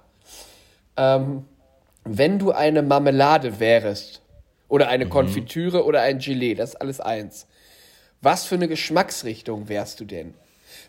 Ähm, 0.97 1.45
wenn 2.05 2.39
du 2.39 2.53
eine 2.53 2.83
Marmelade 2.83 3.59
wärst 3.59 4.23
oder 4.69 4.89
eine 4.89 5.07
mhm. 5.07 5.11
Konfitüre 5.11 5.85
oder 5.85 6.03
ein 6.03 6.21
Gelee, 6.21 6.55
das 6.55 6.71
ist 6.71 6.77
alles 6.77 7.01
eins. 7.01 7.49
Was 8.23 8.45
für 8.45 8.55
eine 8.55 8.69
Geschmacksrichtung 8.69 9.69
wärst 9.69 9.99
du 10.01 10.05
denn? 10.05 10.35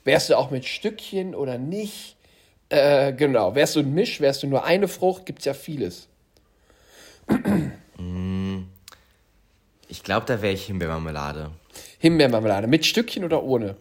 Wärst 0.04 0.30
du 0.30 0.38
auch 0.38 0.52
mit 0.52 0.66
Stückchen 0.66 1.36
oder 1.36 1.58
nicht? 1.58 2.16
Äh, 2.70 3.14
genau. 3.14 3.56
Wärst 3.56 3.76
du 3.76 3.80
ein 3.80 3.94
Misch, 3.94 4.22
wärst 4.22 4.44
du 4.44 4.48
nur 4.48 4.64
eine 4.64 4.88
Frucht, 4.88 5.26
gibt 5.26 5.40
es 5.40 5.46
ja 5.46 5.54
vieles. 5.54 6.08
Ich 9.88 10.04
glaube, 10.04 10.26
da 10.26 10.42
wäre 10.42 10.54
ich 10.54 10.66
Himbeermarmelade. 10.66 11.52
Himbeermarmelade. 11.98 12.68
Mit 12.68 12.86
Stückchen 12.86 13.24
oder 13.24 13.44
ohne? 13.44 13.76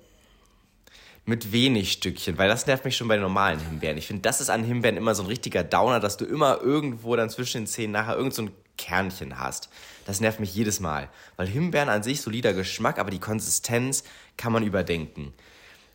Mit 1.25 1.53
wenig 1.53 1.93
Stückchen, 1.93 2.39
weil 2.39 2.49
das 2.49 2.67
nervt 2.67 2.87
mich 2.87 2.97
schon 2.97 3.09
bei 3.09 3.19
normalen 3.19 3.61
Himbeeren. 3.61 3.99
Ich 3.99 4.07
finde, 4.07 4.23
das 4.23 4.41
ist 4.41 4.49
an 4.49 4.65
Himbeeren 4.65 4.97
immer 4.97 5.15
so 5.15 5.23
ein 5.23 5.29
richtiger 5.29 5.63
Downer, 5.63 6.01
dass 6.01 6.17
du 6.17 6.25
immer 6.25 6.61
irgendwo 6.63 7.15
dann 7.17 7.29
zwischen 7.29 7.63
den 7.63 7.67
Zähnen 7.67 7.93
nachher 7.93 8.17
irgend 8.17 8.33
so 8.33 8.43
ein 8.43 8.51
Kernchen 8.79 9.39
hast. 9.39 9.69
Das 10.07 10.21
nervt 10.21 10.41
mich 10.41 10.55
jedes 10.55 10.81
Mal. 10.81 11.11
Weil 11.37 11.47
Himbeeren 11.47 11.91
an 11.91 12.03
sich 12.03 12.23
solider 12.23 12.55
Geschmack, 12.55 12.99
aber 12.99 13.11
die 13.11 13.19
Konsistenz 13.19 14.05
kann 14.39 14.53
man 14.53 14.63
überdenken. 14.63 15.35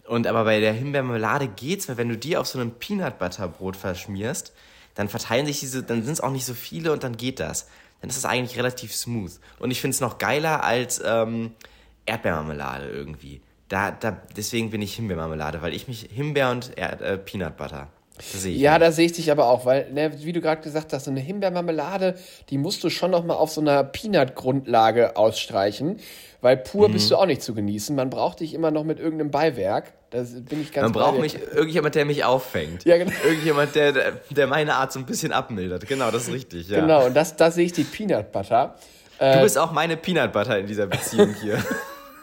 Und 0.08 0.28
aber 0.28 0.44
bei 0.44 0.60
der 0.60 0.74
Himbeermarmelade 0.74 1.48
geht's, 1.48 1.88
weil 1.88 1.98
wenn 1.98 2.10
du 2.10 2.18
die 2.18 2.36
auf 2.36 2.48
so 2.48 2.60
einem 2.60 2.72
Peanut 2.72 3.20
Butter 3.20 3.48
Brot 3.48 3.78
verschmierst, 3.78 4.54
dann 4.96 5.10
verteilen 5.10 5.46
sich 5.46 5.60
diese, 5.60 5.84
dann 5.84 6.04
sind 6.04 6.14
es 6.14 6.22
auch 6.22 6.32
nicht 6.32 6.46
so 6.46 6.54
viele 6.54 6.92
und 6.92 7.04
dann 7.04 7.18
geht 7.18 7.40
das. 7.40 7.68
Dann 8.02 8.10
ist 8.10 8.18
es 8.18 8.26
eigentlich 8.26 8.58
relativ 8.58 8.94
smooth. 8.94 9.32
Und 9.60 9.72
ich 9.72 9.80
finde 9.80 9.96
es 9.96 10.02
noch 10.02 10.18
geiler 10.18 10.64
als 10.64 11.02
ähm, 11.04 11.52
Erdbeermarmelade 12.06 12.90
irgendwie. 12.90 13.42
Da, 13.70 13.92
da, 13.92 14.22
deswegen 14.36 14.72
bin 14.72 14.82
ich 14.82 14.96
Himbeermarmelade, 14.96 15.62
weil 15.62 15.74
ich 15.74 15.88
mich 15.88 16.10
Himbeer 16.12 16.52
und 16.52 16.78
Erd, 16.78 17.02
äh, 17.02 17.18
Peanut 17.18 17.56
Butter. 17.56 17.88
Ja, 18.46 18.78
da 18.78 18.92
sehe 18.92 19.08
ich 19.08 19.14
dich 19.14 19.32
aber 19.32 19.48
auch, 19.48 19.66
weil, 19.66 19.92
ne, 19.92 20.12
wie 20.24 20.34
du 20.34 20.40
gerade 20.40 20.62
gesagt 20.62 20.94
hast, 20.94 21.06
so 21.06 21.12
eine 21.12 21.20
Himbeermarmelade, 21.20 22.16
die 22.50 22.60
musst 22.60 22.84
du 22.84 22.90
schon 22.90 23.10
noch 23.12 23.24
mal 23.24 23.34
auf 23.34 23.52
so 23.52 23.60
einer 23.60 23.84
Peanut-Grundlage 23.84 25.18
ausstreichen. 25.18 26.00
Weil 26.42 26.58
pur 26.58 26.90
mhm. 26.90 26.94
bist 26.94 27.10
du 27.10 27.16
auch 27.16 27.26
nicht 27.26 27.42
zu 27.42 27.54
genießen. 27.54 27.96
Man 27.96 28.10
braucht 28.10 28.42
dich 28.42 28.54
immer 28.54 28.70
noch 28.70 28.84
mit 28.84 29.00
irgendeinem 29.00 29.32
Beiwerk. 29.32 29.94
Da 30.10 30.22
bin 30.22 30.62
ich 30.62 30.74
ganz 30.74 30.84
Man 30.84 30.92
braucht 30.92 31.20
mich, 31.20 31.38
irgendjemand, 31.42 31.96
der 31.96 32.06
mich 32.06 32.24
auffängt. 32.26 32.84
Ja, 32.84 32.98
genau. 32.98 33.14
Irgendjemand, 33.26 33.74
der, 33.76 34.12
der 34.30 34.48
meine 34.48 34.76
Art 34.76 34.92
so 34.92 35.00
ein 35.00 35.06
bisschen 35.06 35.32
abmildert. 35.32 35.88
Genau, 35.88 36.12
das 36.12 36.28
ist 36.28 36.34
richtig, 36.34 36.70
ja. 36.70 36.82
Genau, 36.82 37.06
und 37.06 37.16
das, 37.16 37.36
da 37.38 37.50
sehe 37.50 37.66
ich 37.66 37.74
die 37.74 37.86
Peanut 37.86 38.32
Butter. 38.32 38.76
Du 39.20 39.26
äh, 39.26 39.42
bist 39.42 39.58
auch 39.58 39.72
meine 39.72 39.96
Peanut 39.96 40.34
Butter 40.34 40.60
in 40.60 40.68
dieser 40.68 40.86
Beziehung 40.86 41.34
hier. 41.42 41.58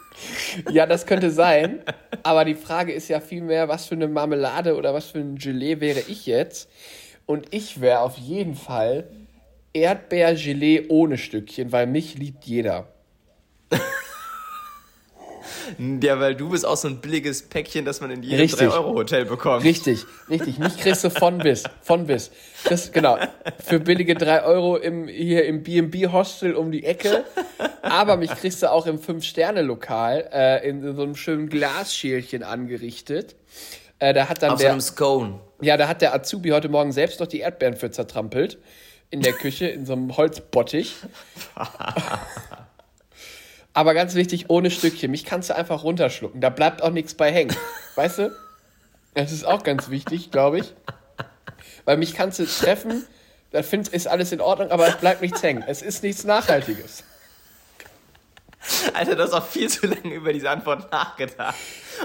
ja, 0.70 0.86
das 0.86 1.06
könnte 1.06 1.30
sein. 1.30 1.80
Aber 2.24 2.44
die 2.44 2.54
Frage 2.54 2.92
ist 2.92 3.08
ja 3.08 3.20
vielmehr, 3.20 3.68
was 3.68 3.86
für 3.86 3.94
eine 3.94 4.08
Marmelade 4.08 4.76
oder 4.76 4.94
was 4.94 5.06
für 5.06 5.18
ein 5.18 5.36
Gelee 5.36 5.80
wäre 5.80 6.00
ich 6.00 6.26
jetzt? 6.26 6.70
Und 7.26 7.54
ich 7.54 7.80
wäre 7.80 8.00
auf 8.00 8.16
jeden 8.18 8.54
Fall 8.54 9.08
Erdbeergelee 9.72 10.86
ohne 10.88 11.16
Stückchen, 11.16 11.70
weil 11.72 11.86
mich 11.86 12.18
liebt 12.18 12.44
jeder. 12.44 12.88
Ja, 16.02 16.18
weil 16.20 16.34
du 16.34 16.50
bist 16.50 16.66
auch 16.66 16.76
so 16.76 16.88
ein 16.88 17.00
billiges 17.00 17.42
Päckchen, 17.42 17.84
das 17.84 18.00
man 18.00 18.10
in 18.10 18.22
jedem 18.22 18.46
3-Euro-Hotel 18.46 19.24
bekommt. 19.24 19.64
Richtig, 19.64 20.04
richtig. 20.28 20.58
Mich 20.58 20.76
kriegst 20.78 21.04
du 21.04 21.10
von 21.10 21.38
bis. 21.38 21.64
Von 21.82 22.06
bis. 22.06 22.30
Das, 22.68 22.92
genau. 22.92 23.18
Für 23.64 23.80
billige 23.80 24.14
3 24.14 24.44
Euro 24.44 24.76
im, 24.76 25.08
hier 25.08 25.44
im 25.46 25.62
B&B-Hostel 25.62 26.54
um 26.54 26.70
die 26.70 26.84
Ecke. 26.84 27.24
Aber 27.82 28.16
mich 28.16 28.30
kriegst 28.30 28.62
du 28.62 28.70
auch 28.70 28.86
im 28.86 28.98
5-Sterne-Lokal 28.98 30.28
äh, 30.32 30.68
in 30.68 30.94
so 30.94 31.02
einem 31.02 31.16
schönen 31.16 31.48
Glasschälchen 31.48 32.42
angerichtet. 32.42 33.36
Äh, 33.98 34.14
da 34.14 34.28
hat 34.28 34.42
dann 34.42 34.52
Auf 34.52 34.58
der, 34.58 34.68
so 34.68 34.72
einem 34.72 34.80
Scone. 34.80 35.40
Ja, 35.60 35.76
da 35.76 35.88
hat 35.88 36.02
der 36.02 36.14
Azubi 36.14 36.50
heute 36.50 36.68
Morgen 36.68 36.92
selbst 36.92 37.20
noch 37.20 37.26
die 37.26 37.40
Erdbeeren 37.40 37.76
für 37.76 37.90
zertrampelt. 37.90 38.58
In 39.10 39.22
der 39.22 39.32
Küche, 39.32 39.66
in 39.66 39.86
so 39.86 39.92
einem 39.92 40.16
Holzbottich. 40.16 40.94
Aber 43.80 43.94
ganz 43.94 44.14
wichtig, 44.14 44.50
ohne 44.50 44.70
Stückchen. 44.70 45.10
Mich 45.10 45.24
kannst 45.24 45.48
du 45.48 45.56
einfach 45.56 45.84
runterschlucken. 45.84 46.42
Da 46.42 46.50
bleibt 46.50 46.82
auch 46.82 46.90
nichts 46.90 47.14
bei 47.14 47.32
hängen. 47.32 47.56
Weißt 47.94 48.18
du? 48.18 48.36
Das 49.14 49.32
ist 49.32 49.44
auch 49.44 49.62
ganz 49.62 49.88
wichtig, 49.88 50.30
glaube 50.30 50.58
ich. 50.58 50.74
Weil 51.86 51.96
mich 51.96 52.12
kannst 52.12 52.38
du 52.40 52.44
treffen, 52.44 53.06
da 53.52 53.62
find, 53.62 53.88
ist 53.88 54.06
alles 54.06 54.32
in 54.32 54.42
Ordnung, 54.42 54.70
aber 54.70 54.86
es 54.86 54.96
bleibt 54.98 55.22
nichts 55.22 55.42
hängen. 55.42 55.64
Es 55.66 55.80
ist 55.80 56.02
nichts 56.02 56.24
Nachhaltiges. 56.24 57.04
Alter, 58.92 59.16
du 59.16 59.22
hast 59.22 59.32
auch 59.32 59.46
viel 59.46 59.70
zu 59.70 59.86
lange 59.86 60.12
über 60.12 60.34
diese 60.34 60.50
Antwort 60.50 60.92
nachgedacht. 60.92 61.54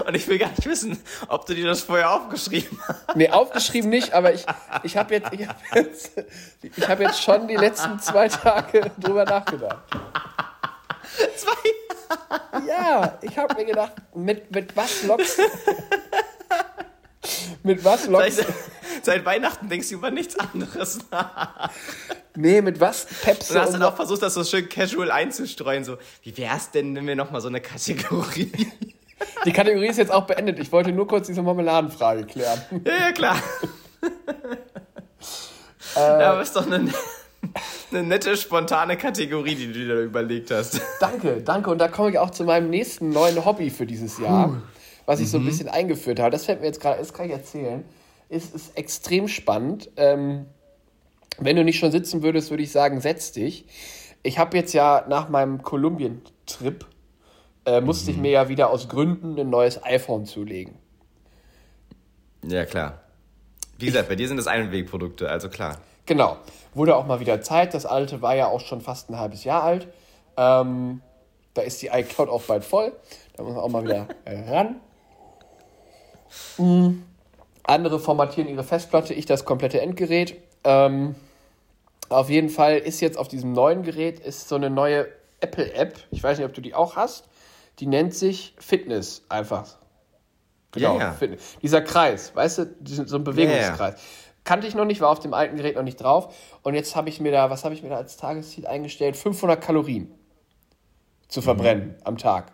Und 0.06 0.14
ich 0.14 0.26
will 0.28 0.38
gar 0.38 0.48
nicht 0.48 0.64
wissen, 0.64 0.98
ob 1.28 1.44
du 1.44 1.54
dir 1.54 1.66
das 1.66 1.82
vorher 1.82 2.10
aufgeschrieben 2.10 2.80
hast. 2.88 3.16
Nee, 3.16 3.28
aufgeschrieben 3.28 3.90
nicht, 3.90 4.14
aber 4.14 4.32
ich, 4.32 4.46
ich 4.82 4.96
habe 4.96 5.12
jetzt, 5.12 5.30
ich 5.34 5.46
hab 5.46 5.58
jetzt, 5.74 6.12
ich 6.62 6.88
hab 6.88 7.00
jetzt 7.00 7.22
schon 7.22 7.46
die 7.46 7.56
letzten 7.56 7.98
zwei 7.98 8.28
Tage 8.28 8.90
drüber 8.98 9.26
nachgedacht. 9.26 9.82
Zwei? 11.36 12.66
Ja, 12.66 13.18
ich 13.22 13.36
habe 13.36 13.54
mir 13.54 13.64
gedacht, 13.64 13.92
mit, 14.14 14.50
mit 14.50 14.76
was 14.76 15.02
lockst 15.04 15.40
Mit 17.62 17.84
was 17.84 18.06
lockst 18.06 18.36
seit, 18.36 18.46
seit 19.02 19.24
Weihnachten 19.24 19.68
denkst 19.68 19.88
du 19.88 19.94
über 19.94 20.10
nichts 20.10 20.38
anderes 20.38 21.00
nach. 21.10 21.70
Nee, 22.36 22.60
mit 22.60 22.80
was 22.80 23.06
peppst 23.22 23.50
du? 23.50 23.54
Und 23.54 23.60
hast 23.60 23.72
dann 23.74 23.82
auch 23.82 23.96
versucht, 23.96 24.22
das 24.22 24.34
so 24.34 24.44
schön 24.44 24.68
casual 24.68 25.10
einzustreuen. 25.10 25.84
So, 25.84 25.96
wie 26.22 26.36
wär's 26.36 26.70
denn, 26.70 26.94
wenn 26.94 27.06
wir 27.06 27.16
nochmal 27.16 27.40
so 27.40 27.48
eine 27.48 27.60
Kategorie. 27.60 28.52
Die 29.44 29.52
Kategorie 29.52 29.88
ist 29.88 29.96
jetzt 29.96 30.12
auch 30.12 30.26
beendet. 30.26 30.58
Ich 30.58 30.70
wollte 30.72 30.92
nur 30.92 31.06
kurz 31.08 31.26
diese 31.26 31.42
Marmeladenfrage 31.42 32.26
klären. 32.26 32.60
Ja, 32.84 32.92
ja 32.92 33.12
klar. 33.12 33.42
äh, 35.96 36.00
ja, 36.00 36.32
aber 36.32 36.42
ist 36.42 36.54
doch 36.54 36.66
eine, 36.66 36.92
eine 37.90 38.02
nette, 38.02 38.36
spontane 38.36 38.96
Kategorie, 38.96 39.54
die 39.54 39.66
du 39.66 39.72
dir 39.72 39.88
da 39.88 40.00
überlegt 40.00 40.50
hast. 40.50 40.80
Danke, 41.00 41.42
danke. 41.42 41.70
Und 41.70 41.78
da 41.78 41.88
komme 41.88 42.10
ich 42.10 42.18
auch 42.18 42.30
zu 42.30 42.44
meinem 42.44 42.70
nächsten 42.70 43.10
neuen 43.10 43.44
Hobby 43.44 43.70
für 43.70 43.86
dieses 43.86 44.18
Jahr, 44.18 44.48
Puh. 44.48 44.56
was 45.06 45.20
ich 45.20 45.26
mhm. 45.26 45.30
so 45.30 45.38
ein 45.38 45.42
mhm. 45.42 45.46
bisschen 45.46 45.68
eingeführt 45.68 46.20
habe. 46.20 46.30
Das 46.30 46.44
fällt 46.44 46.60
mir 46.60 46.66
jetzt 46.66 46.80
gerade, 46.80 46.98
das 46.98 47.12
kann 47.12 47.26
ich 47.26 47.32
erzählen. 47.32 47.84
Es 48.28 48.50
ist 48.50 48.76
extrem 48.76 49.28
spannend. 49.28 49.90
Ähm, 49.96 50.46
wenn 51.38 51.56
du 51.56 51.64
nicht 51.64 51.78
schon 51.78 51.92
sitzen 51.92 52.22
würdest, 52.22 52.50
würde 52.50 52.62
ich 52.62 52.72
sagen, 52.72 53.00
setz 53.00 53.32
dich. 53.32 53.66
Ich 54.22 54.38
habe 54.38 54.56
jetzt 54.56 54.72
ja 54.72 55.04
nach 55.08 55.28
meinem 55.28 55.62
Kolumbien-Trip, 55.62 56.84
äh, 57.66 57.80
musste 57.80 58.10
mhm. 58.10 58.16
ich 58.16 58.22
mir 58.22 58.30
ja 58.30 58.48
wieder 58.48 58.70
aus 58.70 58.88
Gründen 58.88 59.38
ein 59.38 59.50
neues 59.50 59.82
iPhone 59.84 60.24
zulegen. 60.26 60.74
Ja, 62.44 62.64
klar. 62.64 63.02
Wie 63.78 63.86
gesagt, 63.86 64.08
bei 64.08 64.16
dir 64.16 64.28
sind 64.28 64.38
es 64.38 64.46
Einwegprodukte, 64.46 65.28
also 65.28 65.48
klar. 65.48 65.78
Genau. 66.06 66.36
Wurde 66.74 66.96
auch 66.96 67.06
mal 67.06 67.20
wieder 67.20 67.40
Zeit. 67.40 67.74
Das 67.74 67.86
alte 67.86 68.22
war 68.22 68.34
ja 68.34 68.46
auch 68.46 68.60
schon 68.60 68.80
fast 68.80 69.10
ein 69.10 69.18
halbes 69.18 69.44
Jahr 69.44 69.62
alt. 69.62 69.88
Ähm, 70.36 71.02
da 71.54 71.62
ist 71.62 71.82
die 71.82 71.88
iCloud 71.88 72.28
auch 72.28 72.42
bald 72.42 72.64
voll. 72.64 72.92
Da 73.36 73.42
muss 73.42 73.54
man 73.54 73.62
auch 73.62 73.68
mal 73.68 73.84
wieder 73.84 74.08
ran. 74.26 74.80
Mhm. 76.58 77.02
Andere 77.64 77.98
formatieren 77.98 78.48
ihre 78.48 78.62
Festplatte, 78.62 79.12
ich 79.14 79.26
das 79.26 79.44
komplette 79.44 79.80
Endgerät. 79.80 80.40
Ähm, 80.64 81.16
auf 82.08 82.30
jeden 82.30 82.48
Fall 82.48 82.78
ist 82.78 83.00
jetzt 83.00 83.18
auf 83.18 83.26
diesem 83.26 83.52
neuen 83.52 83.82
Gerät 83.82 84.20
ist 84.20 84.48
so 84.48 84.54
eine 84.54 84.70
neue 84.70 85.08
Apple-App. 85.40 85.98
Ich 86.10 86.22
weiß 86.22 86.38
nicht, 86.38 86.46
ob 86.46 86.54
du 86.54 86.60
die 86.60 86.74
auch 86.74 86.96
hast. 86.96 87.28
Die 87.80 87.86
nennt 87.86 88.14
sich 88.14 88.54
Fitness 88.58 89.22
einfach. 89.28 89.76
Genau. 90.72 90.98
Fitness. 91.18 91.56
Dieser 91.62 91.82
Kreis, 91.82 92.34
weißt 92.34 92.58
du, 92.58 92.66
so 93.06 93.16
ein 93.16 93.24
Bewegungskreis. 93.24 93.94
Yeah. 93.94 94.02
Kannte 94.46 94.68
ich 94.68 94.76
noch 94.76 94.84
nicht, 94.84 95.00
war 95.00 95.10
auf 95.10 95.18
dem 95.18 95.34
alten 95.34 95.56
Gerät 95.56 95.74
noch 95.74 95.82
nicht 95.82 96.00
drauf. 96.00 96.32
Und 96.62 96.74
jetzt 96.74 96.94
habe 96.94 97.08
ich 97.08 97.20
mir 97.20 97.32
da, 97.32 97.50
was 97.50 97.64
habe 97.64 97.74
ich 97.74 97.82
mir 97.82 97.88
da 97.88 97.96
als 97.96 98.16
Tagesziel 98.16 98.64
eingestellt? 98.68 99.16
500 99.16 99.60
Kalorien 99.60 100.08
zu 101.26 101.42
verbrennen 101.42 101.88
mhm. 101.88 101.94
am 102.04 102.16
Tag. 102.16 102.52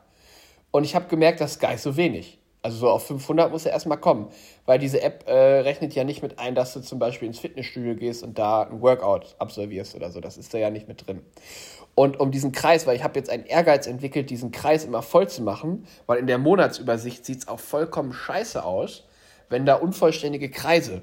Und 0.71 0.85
ich 0.85 0.95
habe 0.95 1.07
gemerkt, 1.09 1.43
das 1.43 1.53
ist 1.53 1.59
gar 1.61 1.71
nicht 1.71 1.83
so 1.83 1.99
wenig. 1.99 2.39
Also 2.63 2.79
so 2.79 2.89
auf 2.89 3.07
500 3.07 3.51
muss 3.51 3.67
er 3.67 3.73
erstmal 3.73 3.99
kommen, 3.99 4.29
weil 4.65 4.79
diese 4.79 5.03
App 5.03 5.25
äh, 5.29 5.33
rechnet 5.33 5.95
ja 5.95 6.05
nicht 6.05 6.23
mit 6.23 6.39
ein, 6.39 6.55
dass 6.55 6.73
du 6.73 6.81
zum 6.81 6.99
Beispiel 6.99 7.29
ins 7.29 7.41
Fitnessstudio 7.41 7.95
gehst 7.95 8.23
und 8.23 8.39
da 8.39 8.63
ein 8.63 8.81
Workout 8.81 9.35
absolvierst 9.39 9.95
oder 9.95 10.11
so. 10.11 10.21
Das 10.21 10.39
ist 10.39 10.55
da 10.55 10.59
ja 10.59 10.71
nicht 10.71 10.89
mit 10.89 11.07
drin. 11.07 11.21
Und 11.95 12.19
um 12.21 12.31
diesen 12.31 12.53
Kreis, 12.53 12.87
weil 12.87 12.97
ich 12.97 13.05
habe 13.05 13.19
jetzt 13.19 13.29
einen 13.29 13.45
Ehrgeiz 13.45 13.87
entwickelt, 13.87 14.31
diesen 14.31 14.51
Kreis 14.51 14.87
immer 14.87 15.03
voll 15.03 15.29
zu 15.29 15.43
machen, 15.43 15.87
weil 16.07 16.21
in 16.21 16.27
der 16.27 16.39
Monatsübersicht 16.39 17.27
sieht 17.27 17.41
es 17.41 17.49
auch 17.49 17.61
vollkommen 17.61 18.15
scheiße 18.15 18.65
aus, 18.65 19.05
wenn 19.51 19.67
da 19.67 19.75
unvollständige 19.75 20.51
Kreise 20.51 21.03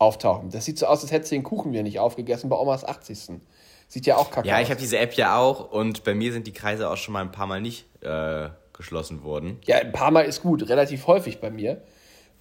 auftauchen. 0.00 0.50
Das 0.50 0.64
sieht 0.64 0.78
so 0.78 0.86
aus, 0.86 1.02
als 1.02 1.12
hättest 1.12 1.30
du 1.30 1.36
den 1.36 1.42
Kuchen 1.44 1.70
mir 1.70 1.82
nicht 1.82 2.00
aufgegessen 2.00 2.48
bei 2.48 2.56
Omas 2.56 2.84
80. 2.84 3.40
Sieht 3.86 4.06
ja 4.06 4.16
auch 4.16 4.30
kacke 4.30 4.48
ja, 4.48 4.54
aus. 4.54 4.58
Ja, 4.58 4.64
ich 4.64 4.70
habe 4.70 4.80
diese 4.80 4.98
App 4.98 5.12
ja 5.14 5.38
auch 5.38 5.70
und 5.70 6.04
bei 6.04 6.14
mir 6.14 6.32
sind 6.32 6.46
die 6.46 6.52
Kreise 6.52 6.88
auch 6.88 6.96
schon 6.96 7.12
mal 7.12 7.20
ein 7.20 7.32
paar 7.32 7.46
Mal 7.46 7.60
nicht 7.60 7.86
äh, 8.02 8.48
geschlossen 8.72 9.22
wurden. 9.22 9.58
Ja, 9.64 9.76
ein 9.76 9.92
paar 9.92 10.10
Mal 10.10 10.22
ist 10.22 10.42
gut, 10.42 10.68
relativ 10.68 11.06
häufig 11.06 11.40
bei 11.40 11.50
mir. 11.50 11.82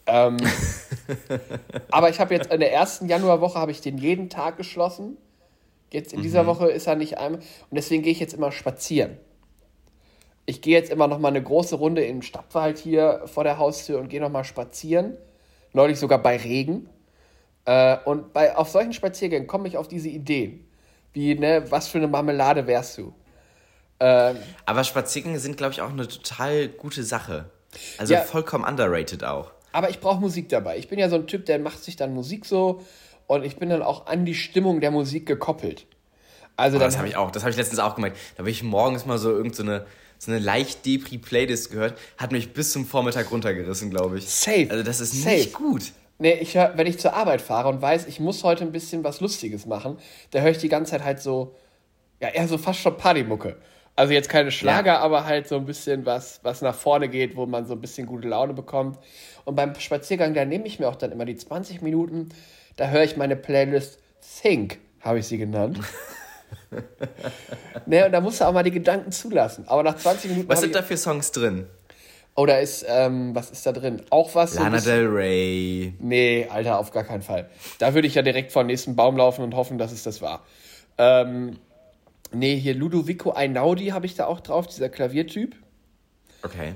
Ähm, 0.07 0.37
aber 1.91 2.09
ich 2.09 2.19
habe 2.19 2.33
jetzt 2.33 2.51
in 2.51 2.61
der 2.61 2.71
ersten 2.71 3.07
Januarwoche 3.07 3.59
habe 3.59 3.71
ich 3.71 3.81
den 3.81 3.97
jeden 3.97 4.29
Tag 4.29 4.55
geschlossen. 4.55 5.17
Jetzt 5.91 6.13
in 6.13 6.21
dieser 6.21 6.43
mhm. 6.43 6.47
Woche 6.47 6.69
ist 6.69 6.87
er 6.87 6.95
nicht 6.95 7.17
einmal. 7.17 7.41
Und 7.41 7.75
deswegen 7.75 8.03
gehe 8.03 8.11
ich 8.11 8.19
jetzt 8.19 8.33
immer 8.33 8.51
spazieren. 8.51 9.17
Ich 10.45 10.61
gehe 10.61 10.75
jetzt 10.75 10.91
immer 10.91 11.07
noch 11.07 11.19
mal 11.19 11.27
eine 11.27 11.43
große 11.43 11.75
Runde 11.75 12.05
im 12.05 12.21
Stadtwald 12.21 12.77
hier 12.77 13.23
vor 13.25 13.43
der 13.43 13.57
Haustür 13.57 13.99
und 13.99 14.07
gehe 14.07 14.21
noch 14.21 14.31
mal 14.31 14.45
spazieren. 14.45 15.17
Neulich 15.73 15.99
sogar 15.99 16.19
bei 16.19 16.37
Regen. 16.37 16.89
Äh, 17.69 17.97
und 18.05 18.33
bei, 18.33 18.55
auf 18.57 18.69
solchen 18.69 18.93
Spaziergängen 18.93 19.47
komme 19.47 19.67
ich 19.67 19.77
auf 19.77 19.87
diese 19.87 20.09
Ideen. 20.09 20.67
Wie, 21.13 21.35
ne, 21.35 21.63
was 21.69 21.87
für 21.87 21.99
eine 21.99 22.07
Marmelade 22.07 22.65
wärst 22.65 22.97
du? 22.97 23.13
Ähm, 23.99 24.37
aber 24.65 24.83
Spaziergänge 24.83 25.39
sind, 25.39 25.55
glaube 25.55 25.73
ich, 25.73 25.81
auch 25.81 25.91
eine 25.91 26.07
total 26.07 26.69
gute 26.69 27.03
Sache. 27.03 27.51
Also 27.99 28.15
ja, 28.15 28.21
vollkommen 28.21 28.63
underrated 28.63 29.23
auch. 29.23 29.51
Aber 29.71 29.91
ich 29.91 29.99
brauche 29.99 30.19
Musik 30.19 30.49
dabei. 30.49 30.79
Ich 30.79 30.87
bin 30.87 30.97
ja 30.97 31.09
so 31.09 31.15
ein 31.15 31.27
Typ, 31.27 31.45
der 31.45 31.59
macht 31.59 31.83
sich 31.83 31.95
dann 31.95 32.11
Musik 32.15 32.47
so 32.47 32.83
und 33.27 33.45
ich 33.45 33.57
bin 33.57 33.69
dann 33.69 33.83
auch 33.83 34.07
an 34.07 34.25
die 34.25 34.33
Stimmung 34.33 34.81
der 34.81 34.89
Musik 34.89 35.27
gekoppelt. 35.27 35.85
Also 36.57 36.77
oh, 36.77 36.79
das 36.79 36.97
habe 36.97 37.07
ich 37.07 37.17
auch, 37.17 37.29
das 37.29 37.43
habe 37.43 37.51
ich 37.51 37.57
letztens 37.57 37.79
auch 37.79 37.93
gemerkt. 37.93 38.17
Da 38.33 38.39
habe 38.39 38.49
ich 38.49 38.63
morgens 38.63 39.05
mal 39.05 39.19
so 39.19 39.29
irgendeine 39.29 39.81
so 39.81 39.85
so 40.17 40.31
eine 40.31 40.39
leicht 40.39 40.85
Depri-Playlist 40.85 41.71
gehört, 41.71 41.97
hat 42.17 42.31
mich 42.33 42.51
bis 42.51 42.73
zum 42.73 42.85
Vormittag 42.85 43.31
runtergerissen, 43.31 43.89
glaube 43.89 44.17
ich. 44.17 44.27
Safe. 44.27 44.67
Also 44.69 44.83
das 44.83 44.99
ist 44.99 45.21
Safe. 45.21 45.35
nicht 45.35 45.53
gut. 45.53 45.93
Nee, 46.21 46.33
ich 46.33 46.55
hör, 46.55 46.73
wenn 46.75 46.85
ich 46.85 46.99
zur 46.99 47.13
Arbeit 47.13 47.41
fahre 47.41 47.69
und 47.69 47.81
weiß, 47.81 48.05
ich 48.07 48.19
muss 48.19 48.43
heute 48.43 48.65
ein 48.65 48.73
bisschen 48.73 49.05
was 49.05 49.21
Lustiges 49.21 49.65
machen, 49.65 49.97
da 50.31 50.41
höre 50.41 50.51
ich 50.51 50.57
die 50.57 50.67
ganze 50.67 50.91
Zeit 50.91 51.03
halt 51.03 51.21
so, 51.21 51.55
ja, 52.19 52.27
eher 52.27 52.47
so 52.47 52.57
fast 52.57 52.81
schon 52.81 52.97
Partymucke. 52.97 53.55
Also 53.95 54.13
jetzt 54.13 54.29
keine 54.29 54.51
Schlager, 54.51 54.93
ja. 54.93 54.99
aber 54.99 55.25
halt 55.25 55.47
so 55.47 55.55
ein 55.55 55.65
bisschen 55.65 56.05
was, 56.05 56.41
was 56.43 56.61
nach 56.61 56.75
vorne 56.75 57.07
geht, 57.07 57.37
wo 57.37 57.45
man 57.45 57.65
so 57.65 57.73
ein 57.73 57.81
bisschen 57.81 58.05
gute 58.05 58.27
Laune 58.27 58.53
bekommt. 58.53 58.99
Und 59.45 59.55
beim 59.55 59.75
Spaziergang, 59.75 60.33
da 60.33 60.43
nehme 60.43 60.67
ich 60.67 60.77
mir 60.79 60.89
auch 60.89 60.95
dann 60.95 61.11
immer 61.11 61.25
die 61.25 61.37
20 61.37 61.81
Minuten, 61.81 62.29
da 62.75 62.89
höre 62.89 63.03
ich 63.03 63.15
meine 63.15 63.37
Playlist 63.37 63.99
Think, 64.41 64.79
habe 64.99 65.19
ich 65.19 65.27
sie 65.27 65.37
genannt. 65.37 65.79
ne, 67.85 68.05
und 68.05 68.11
da 68.11 68.19
musst 68.19 68.41
du 68.41 68.45
auch 68.45 68.53
mal 68.53 68.63
die 68.63 68.71
Gedanken 68.71 69.13
zulassen. 69.13 69.65
Aber 69.67 69.83
nach 69.83 69.95
20 69.95 70.31
Minuten. 70.31 70.49
Was 70.49 70.61
sind 70.61 70.75
da 70.75 70.83
für 70.83 70.97
Songs 70.97 71.31
drin? 71.31 71.67
Oh, 72.35 72.45
da 72.45 72.57
ist, 72.57 72.85
ähm, 72.87 73.35
was 73.35 73.51
ist 73.51 73.65
da 73.65 73.71
drin? 73.73 74.01
Auch 74.11 74.33
was. 74.35 74.55
Lana 74.55 74.79
so 74.79 74.89
Del 74.89 75.07
Rey. 75.07 75.93
Nee, 75.99 76.47
Alter, 76.49 76.79
auf 76.79 76.91
gar 76.91 77.03
keinen 77.03 77.21
Fall. 77.21 77.49
Da 77.79 77.93
würde 77.93 78.07
ich 78.07 78.15
ja 78.15 78.21
direkt 78.21 78.51
vor 78.51 78.63
den 78.63 78.67
nächsten 78.67 78.95
Baum 78.95 79.17
laufen 79.17 79.43
und 79.43 79.55
hoffen, 79.55 79.77
dass 79.77 79.91
es 79.91 80.03
das 80.03 80.21
war. 80.21 80.45
Ähm, 80.97 81.57
Nee, 82.31 82.57
hier 82.57 82.75
Ludovico 82.75 83.31
Einaudi 83.31 83.87
habe 83.87 84.05
ich 84.05 84.15
da 84.15 84.25
auch 84.27 84.39
drauf, 84.39 84.67
dieser 84.67 84.89
Klaviertyp. 84.89 85.55
Okay. 86.43 86.75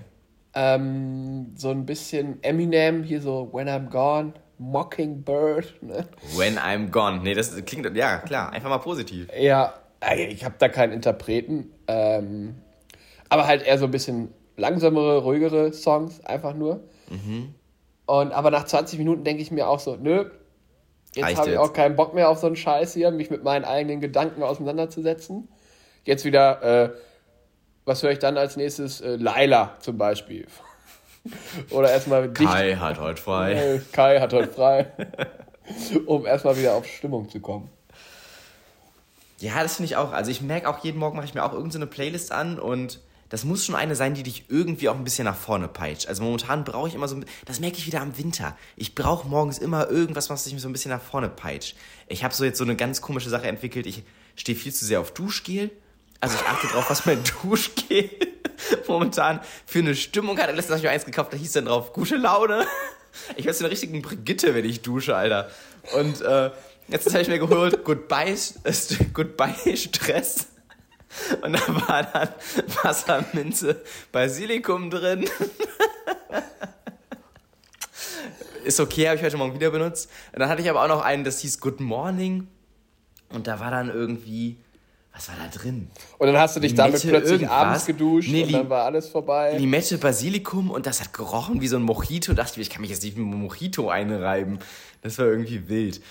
Ähm, 0.55 1.53
so 1.55 1.69
ein 1.69 1.85
bisschen 1.85 2.41
Eminem, 2.43 3.03
hier 3.03 3.21
so 3.21 3.49
When 3.53 3.67
I'm 3.69 3.89
Gone, 3.89 4.33
Mockingbird. 4.57 5.81
Ne? 5.81 6.07
When 6.35 6.57
I'm 6.57 6.89
Gone. 6.89 7.21
Nee, 7.21 7.33
das 7.33 7.55
klingt, 7.65 7.95
ja, 7.95 8.17
klar, 8.17 8.51
einfach 8.51 8.69
mal 8.69 8.79
positiv. 8.79 9.27
Ja, 9.39 9.73
ich 10.15 10.43
habe 10.43 10.55
da 10.57 10.69
keinen 10.69 10.93
Interpreten. 10.93 11.71
Ähm, 11.87 12.55
aber 13.29 13.47
halt 13.47 13.63
eher 13.63 13.77
so 13.77 13.85
ein 13.85 13.91
bisschen 13.91 14.29
langsamere, 14.55 15.23
ruhigere 15.23 15.73
Songs, 15.73 16.23
einfach 16.25 16.53
nur. 16.53 16.83
Mhm. 17.09 17.53
Und 18.05 18.31
aber 18.31 18.51
nach 18.51 18.65
20 18.65 18.99
Minuten 18.99 19.23
denke 19.23 19.41
ich 19.41 19.51
mir 19.51 19.67
auch 19.67 19.79
so, 19.79 19.95
nö, 19.95 20.29
Jetzt 21.15 21.37
habe 21.37 21.51
ich 21.51 21.57
auch 21.57 21.73
keinen 21.73 21.95
Bock 21.95 22.13
mehr 22.13 22.29
auf 22.29 22.39
so 22.39 22.47
einen 22.47 22.55
Scheiß 22.55 22.93
hier, 22.93 23.11
mich 23.11 23.29
mit 23.29 23.43
meinen 23.43 23.65
eigenen 23.65 24.01
Gedanken 24.01 24.41
auseinanderzusetzen. 24.41 25.47
Jetzt 26.05 26.25
wieder, 26.25 26.63
äh, 26.63 26.89
was 27.85 28.01
höre 28.01 28.11
ich 28.11 28.19
dann 28.19 28.37
als 28.37 28.57
nächstes? 28.57 29.01
Äh, 29.01 29.17
Laila 29.17 29.75
zum 29.79 29.97
Beispiel. 29.97 30.47
Oder 31.69 31.91
erstmal 31.91 32.29
dich. 32.29 32.47
Kai 32.47 32.75
hat 32.75 32.99
heute 32.99 33.21
frei. 33.21 33.53
Äh, 33.53 33.81
Kai 33.91 34.19
hat 34.19 34.33
heute 34.33 34.51
frei. 34.51 34.87
um 36.05 36.25
erstmal 36.25 36.57
wieder 36.57 36.73
auf 36.73 36.85
Stimmung 36.87 37.29
zu 37.29 37.39
kommen. 37.39 37.69
Ja, 39.39 39.61
das 39.61 39.75
finde 39.75 39.87
ich 39.87 39.95
auch. 39.95 40.13
Also 40.13 40.31
ich 40.31 40.41
merke 40.41 40.69
auch, 40.69 40.79
jeden 40.79 40.99
Morgen 40.99 41.15
mache 41.15 41.25
ich 41.25 41.33
mir 41.33 41.43
auch 41.43 41.53
irgendeine 41.53 41.87
Playlist 41.87 42.31
an 42.31 42.59
und 42.59 43.01
das 43.33 43.45
muss 43.45 43.65
schon 43.65 43.73
eine 43.73 43.95
sein, 43.95 44.13
die 44.13 44.21
dich 44.21 44.45
irgendwie 44.49 44.89
auch 44.89 44.95
ein 44.95 45.03
bisschen 45.03 45.25
nach 45.25 45.35
vorne 45.35 45.67
peitscht. 45.67 46.07
Also 46.07 46.21
momentan 46.21 46.63
brauche 46.63 46.87
ich 46.87 46.93
immer 46.93 47.07
so, 47.07 47.19
das 47.45 47.59
merke 47.59 47.77
ich 47.79 47.87
wieder 47.87 47.99
am 47.99 48.15
Winter. 48.15 48.55
Ich 48.75 48.93
brauche 48.93 49.27
morgens 49.27 49.57
immer 49.57 49.89
irgendwas, 49.89 50.29
was 50.29 50.45
mich 50.51 50.61
so 50.61 50.69
ein 50.69 50.71
bisschen 50.71 50.91
nach 50.91 51.01
vorne 51.01 51.29
peitscht. 51.29 51.75
Ich 52.07 52.23
habe 52.23 52.31
so 52.31 52.45
jetzt 52.45 52.59
so 52.59 52.63
eine 52.63 52.75
ganz 52.75 53.01
komische 53.01 53.31
Sache 53.31 53.47
entwickelt. 53.47 53.87
Ich 53.87 54.03
stehe 54.35 54.55
viel 54.55 54.71
zu 54.71 54.85
sehr 54.85 54.99
auf 54.99 55.15
Duschgel. 55.15 55.71
Also 56.19 56.35
ich 56.35 56.45
achte 56.45 56.67
drauf, 56.67 56.87
was 56.91 57.07
mein 57.07 57.23
Duschgel 57.41 58.07
momentan 58.87 59.39
für 59.65 59.79
eine 59.79 59.95
Stimmung 59.95 60.37
hat. 60.37 60.49
Letztens 60.49 60.67
habe 60.67 60.77
ich 60.77 60.83
mir 60.83 60.91
eins 60.91 61.05
gekauft, 61.05 61.33
da 61.33 61.37
hieß 61.37 61.53
dann 61.53 61.65
drauf, 61.65 61.91
gute 61.91 62.17
Laune. 62.17 62.67
Ich 63.35 63.45
werde 63.45 63.57
so 63.57 63.63
eine 63.63 63.71
richtige 63.71 63.99
Brigitte, 63.99 64.53
wenn 64.53 64.65
ich 64.65 64.83
dusche, 64.83 65.15
Alter. 65.15 65.49
Und 65.95 66.21
äh, 66.21 66.51
jetzt 66.87 67.09
habe 67.11 67.23
ich 67.23 67.29
mir 67.29 67.39
geholt, 67.39 67.83
Goodbye, 67.83 68.35
Goodbye 69.13 69.75
Stress. 69.75 70.49
Und 71.41 71.53
da 71.53 71.87
war 71.87 72.03
dann 72.03 72.29
Wasserminze, 72.83 73.81
Basilikum 74.11 74.89
drin. 74.89 75.25
Ist 78.63 78.79
okay, 78.79 79.07
habe 79.07 79.17
ich 79.17 79.23
heute 79.23 79.37
Morgen 79.37 79.53
wieder 79.53 79.71
benutzt. 79.71 80.09
Und 80.31 80.39
dann 80.39 80.49
hatte 80.49 80.61
ich 80.61 80.69
aber 80.69 80.83
auch 80.83 80.87
noch 80.87 81.01
einen, 81.01 81.23
das 81.23 81.39
hieß 81.39 81.59
Good 81.59 81.79
Morning. 81.79 82.47
Und 83.29 83.47
da 83.47 83.59
war 83.59 83.71
dann 83.71 83.89
irgendwie, 83.89 84.57
was 85.13 85.27
war 85.27 85.35
da 85.35 85.47
drin? 85.47 85.89
Und 86.17 86.27
dann 86.27 86.37
hast 86.37 86.55
du 86.55 86.59
dich 86.59 86.71
Limette, 86.71 86.91
damit 86.91 87.01
plötzlich 87.01 87.41
irgendwas. 87.41 87.51
abends 87.51 87.85
geduscht 87.85 88.29
nee, 88.31 88.43
und 88.43 88.51
dann 88.53 88.69
war 88.69 88.85
alles 88.85 89.09
vorbei. 89.09 89.57
Limette, 89.57 89.97
Basilikum 89.97 90.71
und 90.71 90.85
das 90.85 91.01
hat 91.01 91.13
gerochen 91.13 91.61
wie 91.61 91.67
so 91.67 91.77
ein 91.77 91.83
Mojito. 91.83 92.33
Da 92.33 92.43
dachte 92.43 92.59
ich, 92.59 92.67
ich 92.67 92.73
kann 92.73 92.81
mich 92.81 92.91
jetzt 92.91 93.03
nicht 93.03 93.17
mit 93.17 93.25
einem 93.25 93.41
Mojito 93.41 93.89
einreiben. 93.89 94.59
Das 95.01 95.17
war 95.17 95.25
irgendwie 95.25 95.67
wild. 95.67 96.01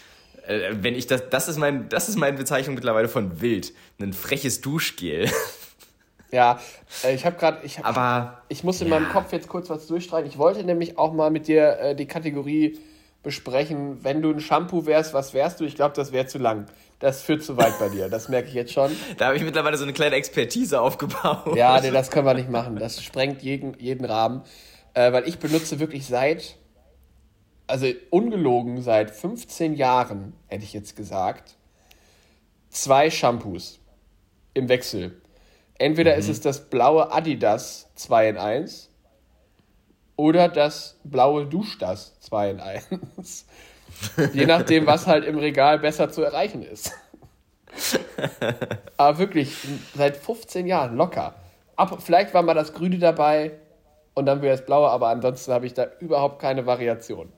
Äh, 0.47 0.71
wenn 0.81 0.95
ich 0.95 1.07
das, 1.07 1.29
das 1.31 1.49
ist 1.49 1.59
mein, 1.59 1.89
das 1.89 2.09
ist 2.09 2.17
meine 2.17 2.37
Bezeichnung 2.37 2.75
mittlerweile 2.75 3.09
von 3.09 3.41
wild. 3.41 3.73
Ein 4.01 4.13
freches 4.13 4.61
Duschgel. 4.61 5.31
Ja, 6.35 6.61
äh, 7.05 7.15
ich 7.15 7.27
habe 7.27 7.37
gerade, 7.37 7.59
ich, 7.63 7.79
hab, 7.79 7.87
Aber, 7.87 8.43
ich 8.49 8.65
muss 8.65 8.81
in 8.81 8.89
ja. 8.89 8.99
meinem 8.99 9.13
Kopf 9.13 9.33
jetzt 9.33 9.49
kurz 9.49 9.69
was 9.69 9.87
durchstreichen. 9.87 10.27
Ich 10.27 10.39
wollte 10.39 10.65
nämlich 10.65 10.97
auch 10.97 11.13
mal 11.13 11.31
mit 11.31 11.47
dir 11.47 11.79
äh, 11.79 11.95
die 11.95 12.07
Kategorie 12.07 12.79
besprechen, 13.23 14.03
wenn 14.03 14.23
du 14.23 14.31
ein 14.31 14.41
Shampoo 14.41 14.87
wärst, 14.87 15.15
was 15.15 15.35
wärst 15.35 15.61
du? 15.61 15.65
Ich 15.65 15.77
glaube, 15.77 15.95
das 15.95 16.11
wäre 16.11 16.27
zu 16.27 16.39
lang. 16.39 16.67
Das 16.99 17.23
führt 17.23 17.43
zu 17.43 17.57
weit 17.57 17.79
bei 17.79 17.89
dir, 17.89 18.09
das 18.09 18.29
merke 18.29 18.49
ich 18.49 18.55
jetzt 18.55 18.73
schon. 18.73 18.91
Da 19.19 19.27
habe 19.27 19.37
ich 19.37 19.43
mittlerweile 19.43 19.77
so 19.77 19.85
eine 19.85 19.93
kleine 19.93 20.17
Expertise 20.17 20.81
aufgebaut. 20.81 21.55
Ja, 21.55 21.81
nee, 21.81 21.91
das 21.93 22.11
können 22.11 22.27
wir 22.27 22.35
nicht 22.35 22.49
machen. 22.49 22.77
Das 22.77 23.03
sprengt 23.03 23.43
jeden, 23.43 23.79
jeden 23.79 24.05
Rahmen. 24.05 24.43
Äh, 24.95 25.13
weil 25.13 25.29
ich 25.29 25.39
benutze 25.39 25.81
wirklich 25.81 26.07
seit 26.07 26.57
also 27.73 27.87
ungelogen 28.11 28.83
seit 28.83 29.11
15 29.11 29.73
Jahren, 29.73 30.35
hätte 30.49 30.63
ich 30.63 30.75
jetzt 30.75 30.95
gesagt, 30.95 31.57
zwei 32.69 33.09
Shampoos 33.09 33.81
im 34.53 34.69
Wechsel. 34.69 35.23
Entweder 35.79 36.13
mhm. 36.13 36.19
ist 36.19 36.29
es 36.29 36.43
das 36.43 36.69
blaue 36.69 37.11
Adidas 37.11 37.89
2 37.95 38.29
in 38.29 38.37
1 38.37 38.91
oder 40.17 40.51
das 40.51 40.99
blaue 41.03 41.47
Duschdas 41.47 42.21
2 42.21 42.51
in 42.51 42.61
1. 42.61 43.47
Je 44.35 44.45
nachdem, 44.45 44.85
was 44.85 45.07
halt 45.07 45.25
im 45.25 45.39
Regal 45.39 45.79
besser 45.79 46.11
zu 46.11 46.23
erreichen 46.23 46.63
ist. 46.63 46.93
Aber 48.99 49.17
wirklich, 49.17 49.57
seit 49.95 50.19
15 50.19 50.67
Jahren 50.67 50.95
locker. 50.95 51.37
Ab, 51.77 52.03
vielleicht 52.03 52.35
war 52.35 52.43
mal 52.43 52.53
das 52.53 52.75
Grüne 52.75 52.99
dabei 52.99 53.53
und 54.13 54.27
dann 54.27 54.43
wieder 54.43 54.53
das 54.53 54.67
Blaue, 54.67 54.91
aber 54.91 55.09
ansonsten 55.09 55.55
habe 55.55 55.65
ich 55.65 55.73
da 55.73 55.87
überhaupt 56.01 56.39
keine 56.39 56.67
Variation. 56.67 57.33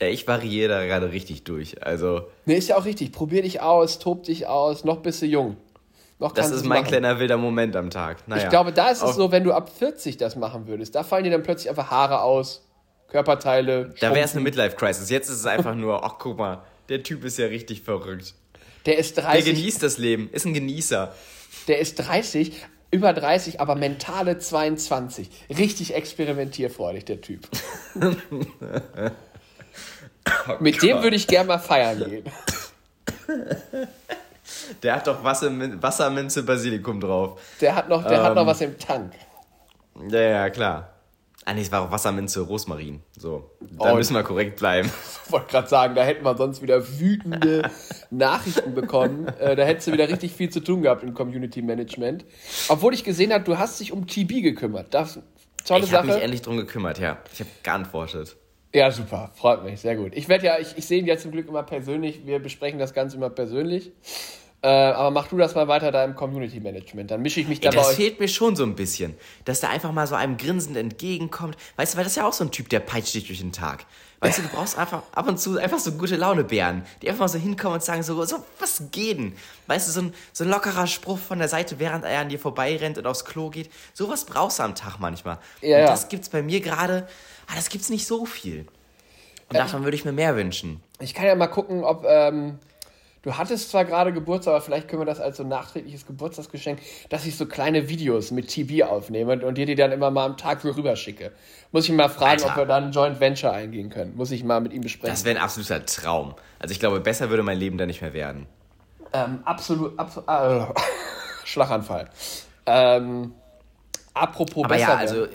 Ja, 0.00 0.08
ich 0.08 0.28
variiere 0.28 0.68
da 0.68 0.84
gerade 0.84 1.12
richtig 1.12 1.44
durch. 1.44 1.82
Also. 1.84 2.28
Nee, 2.44 2.56
ist 2.56 2.68
ja 2.68 2.76
auch 2.76 2.84
richtig. 2.84 3.12
Probier 3.12 3.42
dich 3.42 3.60
aus, 3.60 3.98
tob 3.98 4.24
dich 4.24 4.46
aus, 4.46 4.84
noch 4.84 4.98
bist 4.98 5.22
du 5.22 5.26
jung. 5.26 5.56
Noch 6.18 6.32
das 6.32 6.50
ist 6.50 6.64
mein 6.64 6.80
machen. 6.80 6.88
kleiner 6.88 7.18
wilder 7.18 7.36
Moment 7.36 7.76
am 7.76 7.90
Tag. 7.90 8.26
Naja. 8.26 8.44
Ich 8.44 8.48
glaube, 8.48 8.72
da 8.72 8.88
ist 8.88 9.02
es 9.02 9.16
so, 9.16 9.30
wenn 9.32 9.44
du 9.44 9.52
ab 9.52 9.70
40 9.70 10.16
das 10.16 10.34
machen 10.34 10.66
würdest, 10.66 10.94
da 10.94 11.02
fallen 11.02 11.24
dir 11.24 11.30
dann 11.30 11.42
plötzlich 11.42 11.68
einfach 11.68 11.90
Haare 11.90 12.22
aus, 12.22 12.66
Körperteile. 13.08 13.94
Da 14.00 14.14
wäre 14.14 14.24
es 14.24 14.32
eine 14.32 14.40
Midlife-Crisis. 14.40 15.10
Jetzt 15.10 15.28
ist 15.28 15.36
es 15.36 15.46
einfach 15.46 15.74
nur, 15.74 16.04
ach 16.04 16.14
guck 16.18 16.38
mal, 16.38 16.62
der 16.88 17.02
Typ 17.02 17.24
ist 17.24 17.38
ja 17.38 17.46
richtig 17.46 17.82
verrückt. 17.82 18.34
Der 18.86 18.98
ist 18.98 19.18
30. 19.18 19.44
Der 19.44 19.54
genießt 19.54 19.82
das 19.82 19.98
Leben, 19.98 20.30
ist 20.32 20.46
ein 20.46 20.54
Genießer. 20.54 21.12
Der 21.68 21.80
ist 21.80 21.96
30, 21.96 22.64
über 22.90 23.12
30, 23.12 23.60
aber 23.60 23.74
mentale 23.74 24.38
22. 24.38 25.28
Richtig 25.50 25.94
experimentierfreudig, 25.94 27.04
der 27.04 27.20
Typ. 27.20 27.46
Oh 30.48 30.56
Mit 30.60 30.78
Gott. 30.78 30.88
dem 30.88 31.02
würde 31.02 31.16
ich 31.16 31.26
gerne 31.26 31.48
mal 31.48 31.58
feiern 31.58 31.98
gehen. 31.98 32.24
Der 34.82 34.96
hat 34.96 35.06
doch 35.06 35.22
Wasser, 35.24 35.50
Wasserminze 35.82 36.42
Basilikum 36.42 37.00
drauf. 37.00 37.40
Der 37.60 37.74
hat 37.74 37.88
noch, 37.88 38.02
der 38.04 38.18
ähm, 38.18 38.24
hat 38.24 38.34
noch 38.34 38.42
ähm, 38.42 38.48
was 38.48 38.60
im 38.60 38.78
Tank. 38.78 39.12
Ja, 40.08 40.20
ja, 40.20 40.50
klar. 40.50 40.92
Ah, 41.44 41.54
nee, 41.54 41.60
es 41.60 41.70
war 41.70 41.82
auch 41.82 41.90
Wasserminze 41.92 42.40
Rosmarin. 42.40 43.02
So, 43.16 43.50
da 43.60 43.92
oh, 43.92 43.96
müssen 43.96 44.14
wir 44.14 44.24
korrekt 44.24 44.58
bleiben. 44.58 44.90
Ich 45.26 45.32
wollte 45.32 45.48
gerade 45.48 45.68
sagen, 45.68 45.96
da 45.96 46.04
hätten 46.04 46.24
wir 46.24 46.36
sonst 46.36 46.62
wieder 46.62 46.86
wütende 47.00 47.68
Nachrichten 48.10 48.74
bekommen. 48.74 49.26
Äh, 49.40 49.56
da 49.56 49.64
hättest 49.64 49.88
du 49.88 49.92
wieder 49.92 50.08
richtig 50.08 50.32
viel 50.32 50.50
zu 50.50 50.60
tun 50.60 50.82
gehabt 50.82 51.02
im 51.02 51.14
Community 51.14 51.62
Management. 51.62 52.24
Obwohl 52.68 52.94
ich 52.94 53.02
gesehen 53.02 53.32
habe, 53.32 53.42
du 53.42 53.58
hast 53.58 53.80
dich 53.80 53.90
um 53.90 54.06
TB 54.06 54.42
gekümmert. 54.42 54.94
Das 54.94 55.18
tolle 55.64 55.84
ich 55.84 55.90
Sache. 55.90 55.90
Ich 55.90 55.92
habe 55.94 56.06
mich 56.06 56.22
endlich 56.22 56.42
drum 56.42 56.56
gekümmert, 56.56 57.00
ja. 57.00 57.18
Ich 57.32 57.40
habe 57.40 57.50
geantwortet. 57.64 58.36
Ja, 58.76 58.90
super. 58.90 59.30
Freut 59.34 59.64
mich. 59.64 59.80
Sehr 59.80 59.96
gut. 59.96 60.12
Ich 60.14 60.28
werde 60.28 60.44
ja, 60.44 60.58
ich, 60.58 60.76
ich 60.76 60.84
sehe 60.84 60.98
ihn 60.98 61.06
ja 61.06 61.16
zum 61.16 61.30
Glück 61.30 61.48
immer 61.48 61.62
persönlich. 61.62 62.26
Wir 62.26 62.40
besprechen 62.40 62.78
das 62.78 62.92
Ganze 62.92 63.16
immer 63.16 63.30
persönlich. 63.30 63.90
Äh, 64.60 64.68
aber 64.68 65.10
mach 65.10 65.28
du 65.28 65.38
das 65.38 65.54
mal 65.54 65.66
weiter 65.66 65.90
da 65.90 66.04
im 66.04 66.14
Community 66.14 66.60
Management. 66.60 67.10
Dann 67.10 67.22
mische 67.22 67.40
ich 67.40 67.48
mich 67.48 67.60
da 67.60 67.70
Ey, 67.70 67.74
Das 67.74 67.94
fehlt 67.94 68.20
mir 68.20 68.28
schon 68.28 68.54
so 68.54 68.64
ein 68.64 68.74
bisschen. 68.74 69.14
Dass 69.46 69.60
der 69.60 69.70
einfach 69.70 69.92
mal 69.92 70.06
so 70.06 70.14
einem 70.14 70.36
grinsend 70.36 70.76
entgegenkommt. 70.76 71.56
Weißt 71.76 71.94
du, 71.94 71.96
weil 71.96 72.04
das 72.04 72.12
ist 72.12 72.16
ja 72.16 72.28
auch 72.28 72.34
so 72.34 72.44
ein 72.44 72.50
Typ, 72.50 72.68
der 72.68 72.80
peitscht 72.80 73.14
dich 73.14 73.26
durch 73.26 73.38
den 73.38 73.52
Tag. 73.52 73.86
Weißt 74.28 74.38
du, 74.38 74.42
du 74.42 74.48
brauchst 74.48 74.78
einfach 74.78 75.02
ab 75.12 75.28
und 75.28 75.38
zu 75.38 75.58
einfach 75.58 75.78
so 75.78 75.92
gute 75.92 76.16
Launebären, 76.16 76.84
die 77.02 77.08
einfach 77.08 77.20
mal 77.20 77.28
so 77.28 77.38
hinkommen 77.38 77.74
und 77.74 77.82
sagen 77.82 78.02
so, 78.02 78.24
so 78.24 78.44
was 78.58 78.82
geht 78.90 79.18
denn? 79.18 79.36
Weißt 79.66 79.88
du, 79.88 79.92
so 79.92 80.00
ein, 80.00 80.14
so 80.32 80.44
ein 80.44 80.50
lockerer 80.50 80.86
Spruch 80.86 81.18
von 81.18 81.38
der 81.38 81.48
Seite, 81.48 81.78
während 81.78 82.04
er 82.04 82.20
an 82.20 82.28
dir 82.28 82.38
vorbeirennt 82.38 82.98
und 82.98 83.06
aufs 83.06 83.24
Klo 83.24 83.50
geht. 83.50 83.70
Sowas 83.94 84.24
brauchst 84.24 84.58
du 84.58 84.62
am 84.62 84.74
Tag 84.74 84.98
manchmal. 84.98 85.38
Ja, 85.60 85.80
und 85.80 85.86
das 85.86 86.08
gibt's 86.08 86.28
bei 86.28 86.42
mir 86.42 86.60
gerade 86.60 87.06
ah, 87.46 87.52
das 87.54 87.68
gibt's 87.68 87.90
nicht 87.90 88.06
so 88.06 88.24
viel. 88.26 88.66
Und 89.48 89.56
davon 89.56 89.84
würde 89.84 89.96
ich 89.96 90.04
mir 90.04 90.12
mehr 90.12 90.36
wünschen. 90.36 90.82
Ich 90.98 91.14
kann 91.14 91.26
ja 91.26 91.34
mal 91.34 91.46
gucken, 91.46 91.84
ob. 91.84 92.04
Ähm, 92.04 92.58
du 93.26 93.36
hattest 93.36 93.70
zwar 93.70 93.84
gerade 93.84 94.12
Geburtstag, 94.12 94.54
aber 94.54 94.60
vielleicht 94.62 94.86
können 94.86 95.02
wir 95.02 95.06
das 95.06 95.18
als 95.18 95.36
so 95.36 95.42
nachträgliches 95.42 96.06
Geburtstagsgeschenk, 96.06 96.78
dass 97.08 97.26
ich 97.26 97.36
so 97.36 97.46
kleine 97.46 97.88
Videos 97.88 98.30
mit 98.30 98.46
TV 98.46 98.86
aufnehme 98.86 99.44
und 99.44 99.58
dir 99.58 99.66
die 99.66 99.74
dann 99.74 99.90
immer 99.90 100.12
mal 100.12 100.24
am 100.24 100.36
Tag 100.36 100.60
so 100.60 100.70
rüberschicke. 100.70 101.32
Muss 101.72 101.86
ich 101.88 101.92
mal 101.92 102.08
fragen, 102.08 102.40
Alter. 102.42 102.50
ob 102.50 102.56
wir 102.56 102.66
dann 102.66 102.84
ein 102.84 102.92
Joint 102.92 103.18
Venture 103.18 103.52
eingehen 103.52 103.90
können. 103.90 104.14
Muss 104.16 104.30
ich 104.30 104.44
mal 104.44 104.60
mit 104.60 104.72
ihm 104.72 104.82
besprechen. 104.82 105.12
Das 105.12 105.24
wäre 105.24 105.36
ein 105.36 105.42
absoluter 105.42 105.84
Traum. 105.84 106.36
Also 106.60 106.70
ich 106.70 106.78
glaube, 106.78 107.00
besser 107.00 107.28
würde 107.28 107.42
mein 107.42 107.58
Leben 107.58 107.78
da 107.78 107.86
nicht 107.86 108.00
mehr 108.00 108.14
werden. 108.14 108.46
Ähm, 109.12 109.40
absolut. 109.44 109.98
Abso 109.98 110.20
äh, 110.20 110.66
Schlaganfall. 111.44 112.08
Ähm, 112.64 113.34
apropos 114.14 114.64
aber 114.64 114.74
besser. 114.76 114.88
Ja, 114.88 114.96
also. 114.96 115.26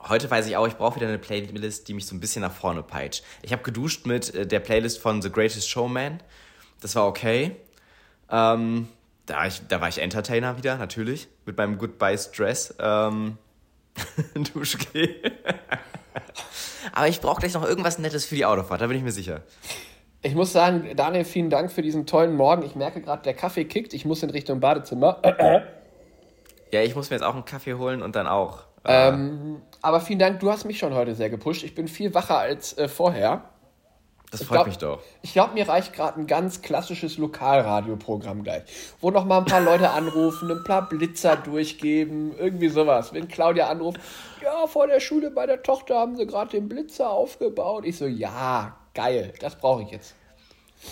Heute 0.00 0.30
weiß 0.30 0.46
ich 0.46 0.56
auch, 0.56 0.68
ich 0.68 0.76
brauche 0.76 0.96
wieder 0.96 1.08
eine 1.08 1.18
Playlist, 1.18 1.88
die 1.88 1.94
mich 1.94 2.06
so 2.06 2.14
ein 2.14 2.20
bisschen 2.20 2.42
nach 2.42 2.52
vorne 2.52 2.82
peitscht. 2.82 3.24
Ich 3.42 3.52
habe 3.52 3.62
geduscht 3.62 4.06
mit 4.06 4.34
äh, 4.34 4.46
der 4.46 4.60
Playlist 4.60 5.00
von 5.00 5.22
The 5.22 5.30
Greatest 5.30 5.68
Showman. 5.68 6.20
Das 6.80 6.94
war 6.94 7.06
okay. 7.06 7.56
Ähm, 8.30 8.88
da, 9.26 9.46
ich, 9.46 9.66
da 9.68 9.80
war 9.80 9.88
ich 9.88 9.98
Entertainer 10.00 10.56
wieder, 10.56 10.76
natürlich, 10.76 11.28
mit 11.44 11.56
meinem 11.56 11.78
Goodbye 11.78 12.18
Stress. 12.18 12.74
Ähm, 12.78 13.38
Duschgel. 14.54 15.20
Aber 16.92 17.08
ich 17.08 17.20
brauche 17.20 17.40
gleich 17.40 17.54
noch 17.54 17.64
irgendwas 17.64 17.98
Nettes 17.98 18.24
für 18.24 18.34
die 18.34 18.44
Autofahrt, 18.44 18.80
da 18.80 18.86
bin 18.86 18.96
ich 18.96 19.02
mir 19.02 19.12
sicher. 19.12 19.42
Ich 20.22 20.34
muss 20.34 20.52
sagen, 20.52 20.96
Daniel, 20.96 21.24
vielen 21.24 21.48
Dank 21.48 21.70
für 21.70 21.82
diesen 21.82 22.06
tollen 22.06 22.34
Morgen. 22.34 22.64
Ich 22.64 22.74
merke 22.74 23.00
gerade, 23.00 23.22
der 23.22 23.34
Kaffee 23.34 23.64
kickt. 23.64 23.94
Ich 23.94 24.04
muss 24.04 24.22
in 24.22 24.30
Richtung 24.30 24.58
Badezimmer. 24.58 25.22
ja, 26.72 26.82
ich 26.82 26.96
muss 26.96 27.10
mir 27.10 27.16
jetzt 27.16 27.24
auch 27.24 27.34
einen 27.34 27.44
Kaffee 27.44 27.74
holen 27.74 28.02
und 28.02 28.16
dann 28.16 28.26
auch. 28.26 28.64
Ähm, 28.84 29.62
aber 29.80 30.00
vielen 30.00 30.18
Dank, 30.18 30.40
du 30.40 30.50
hast 30.50 30.64
mich 30.64 30.78
schon 30.78 30.94
heute 30.94 31.14
sehr 31.14 31.30
gepusht. 31.30 31.62
Ich 31.62 31.74
bin 31.74 31.86
viel 31.86 32.14
wacher 32.14 32.38
als 32.38 32.76
äh, 32.78 32.88
vorher. 32.88 33.44
Das 34.30 34.42
freut 34.42 34.56
glaub, 34.56 34.66
mich 34.66 34.78
doch. 34.78 35.02
Ich 35.22 35.32
glaube, 35.32 35.54
mir 35.54 35.66
reicht 35.68 35.94
gerade 35.94 36.20
ein 36.20 36.26
ganz 36.26 36.60
klassisches 36.60 37.16
Lokalradioprogramm 37.16 38.42
gleich, 38.42 38.62
wo 39.00 39.10
noch 39.10 39.24
mal 39.24 39.38
ein 39.38 39.46
paar 39.46 39.62
Leute 39.62 39.90
anrufen, 39.90 40.50
ein 40.50 40.64
paar 40.64 40.88
Blitzer 40.88 41.36
durchgeben, 41.36 42.36
irgendwie 42.36 42.68
sowas. 42.68 43.14
Wenn 43.14 43.28
Claudia 43.28 43.68
anruft, 43.68 44.00
ja, 44.42 44.66
vor 44.66 44.86
der 44.86 45.00
Schule 45.00 45.30
bei 45.30 45.46
der 45.46 45.62
Tochter 45.62 45.98
haben 45.98 46.16
sie 46.16 46.26
gerade 46.26 46.50
den 46.50 46.68
Blitzer 46.68 47.08
aufgebaut. 47.08 47.84
Ich 47.86 47.96
so, 47.96 48.06
ja, 48.06 48.76
geil, 48.94 49.32
das 49.40 49.56
brauche 49.56 49.82
ich 49.82 49.90
jetzt. 49.90 50.14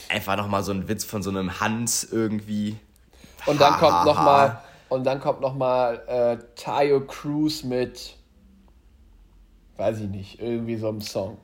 Einfach 0.09 0.37
noch 0.37 0.49
mal 0.49 0.63
so 0.63 0.73
ein 0.73 0.89
Witz 0.89 1.05
von 1.05 1.23
so 1.23 1.31
einem 1.31 1.61
Hans 1.61 2.05
irgendwie. 2.05 2.77
Und 3.45 3.61
dann 3.61 3.75
kommt 3.75 4.07
noch 4.07 4.17
mal 4.17 4.63
und 4.89 5.05
dann 5.05 5.21
kommt 5.21 5.41
noch 5.41 5.55
mal 5.55 6.03
äh, 6.07 6.39
Tayo 6.57 7.01
Cruz 7.01 7.65
mit 7.65 8.17
weiß 9.77 10.01
ich 10.01 10.09
nicht, 10.09 10.41
irgendwie 10.41 10.77
so 10.77 10.89
einem 10.89 11.01
Song. 11.01 11.39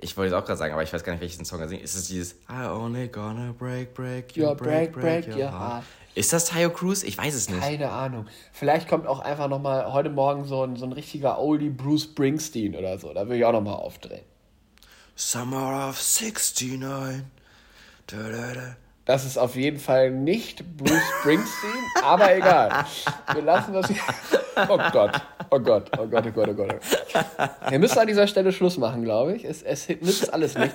Ich 0.00 0.16
wollte 0.16 0.34
es 0.34 0.40
auch 0.40 0.46
gerade 0.46 0.58
sagen, 0.58 0.72
aber 0.72 0.82
ich 0.84 0.92
weiß 0.92 1.02
gar 1.02 1.12
nicht, 1.12 1.20
welchen 1.20 1.44
Song 1.44 1.60
er 1.60 1.68
singt. 1.68 1.82
Ist 1.82 1.96
es 1.96 2.06
dieses 2.06 2.32
I 2.48 2.66
only 2.70 3.08
gonna 3.08 3.52
break, 3.58 3.94
break, 3.94 4.36
your, 4.36 4.50
your 4.50 4.56
break, 4.56 4.92
break, 4.92 5.26
break, 5.26 5.36
your 5.36 5.50
heart. 5.50 5.72
heart. 5.72 5.84
Ist 6.14 6.32
das 6.32 6.46
Tayo 6.46 6.70
Cruz? 6.70 7.02
Ich 7.02 7.18
weiß 7.18 7.34
es 7.34 7.48
nicht. 7.48 7.60
Keine 7.60 7.90
Ahnung. 7.90 8.26
Vielleicht 8.52 8.88
kommt 8.88 9.06
auch 9.06 9.18
einfach 9.20 9.48
nochmal 9.48 9.92
heute 9.92 10.10
Morgen 10.10 10.44
so 10.44 10.64
ein, 10.64 10.76
so 10.76 10.84
ein 10.84 10.92
richtiger 10.92 11.40
Oldie 11.40 11.70
Bruce 11.70 12.04
Springsteen 12.04 12.76
oder 12.76 12.98
so. 12.98 13.12
Da 13.12 13.28
will 13.28 13.38
ich 13.38 13.44
auch 13.44 13.52
nochmal 13.52 13.74
aufdrehen. 13.74 14.24
Summer 15.16 15.88
of 15.88 16.00
69. 16.00 17.24
Da, 18.06 18.16
da, 18.16 18.54
da. 18.54 18.76
Das 19.04 19.24
ist 19.24 19.38
auf 19.38 19.56
jeden 19.56 19.78
Fall 19.78 20.10
nicht 20.10 20.76
Bruce 20.76 21.00
Springsteen, 21.20 21.82
aber 22.02 22.36
egal. 22.36 22.84
Wir 23.32 23.42
lassen 23.42 23.72
das 23.72 23.88
hier. 23.88 24.02
Oh 24.68 24.78
Gott, 24.92 25.20
oh 25.50 25.58
Gott, 25.60 25.90
oh 25.98 26.06
Gott, 26.06 26.24
oh 26.26 26.30
Gott, 26.32 26.48
oh 26.48 26.54
Gott. 26.54 26.74
Wir 27.70 27.78
müssen 27.78 27.98
an 27.98 28.06
dieser 28.06 28.26
Stelle 28.26 28.52
Schluss 28.52 28.78
machen, 28.78 29.02
glaube 29.04 29.34
ich. 29.34 29.44
Es, 29.44 29.62
es 29.62 29.88
nützt 29.88 30.32
alles 30.32 30.56
nicht. 30.56 30.74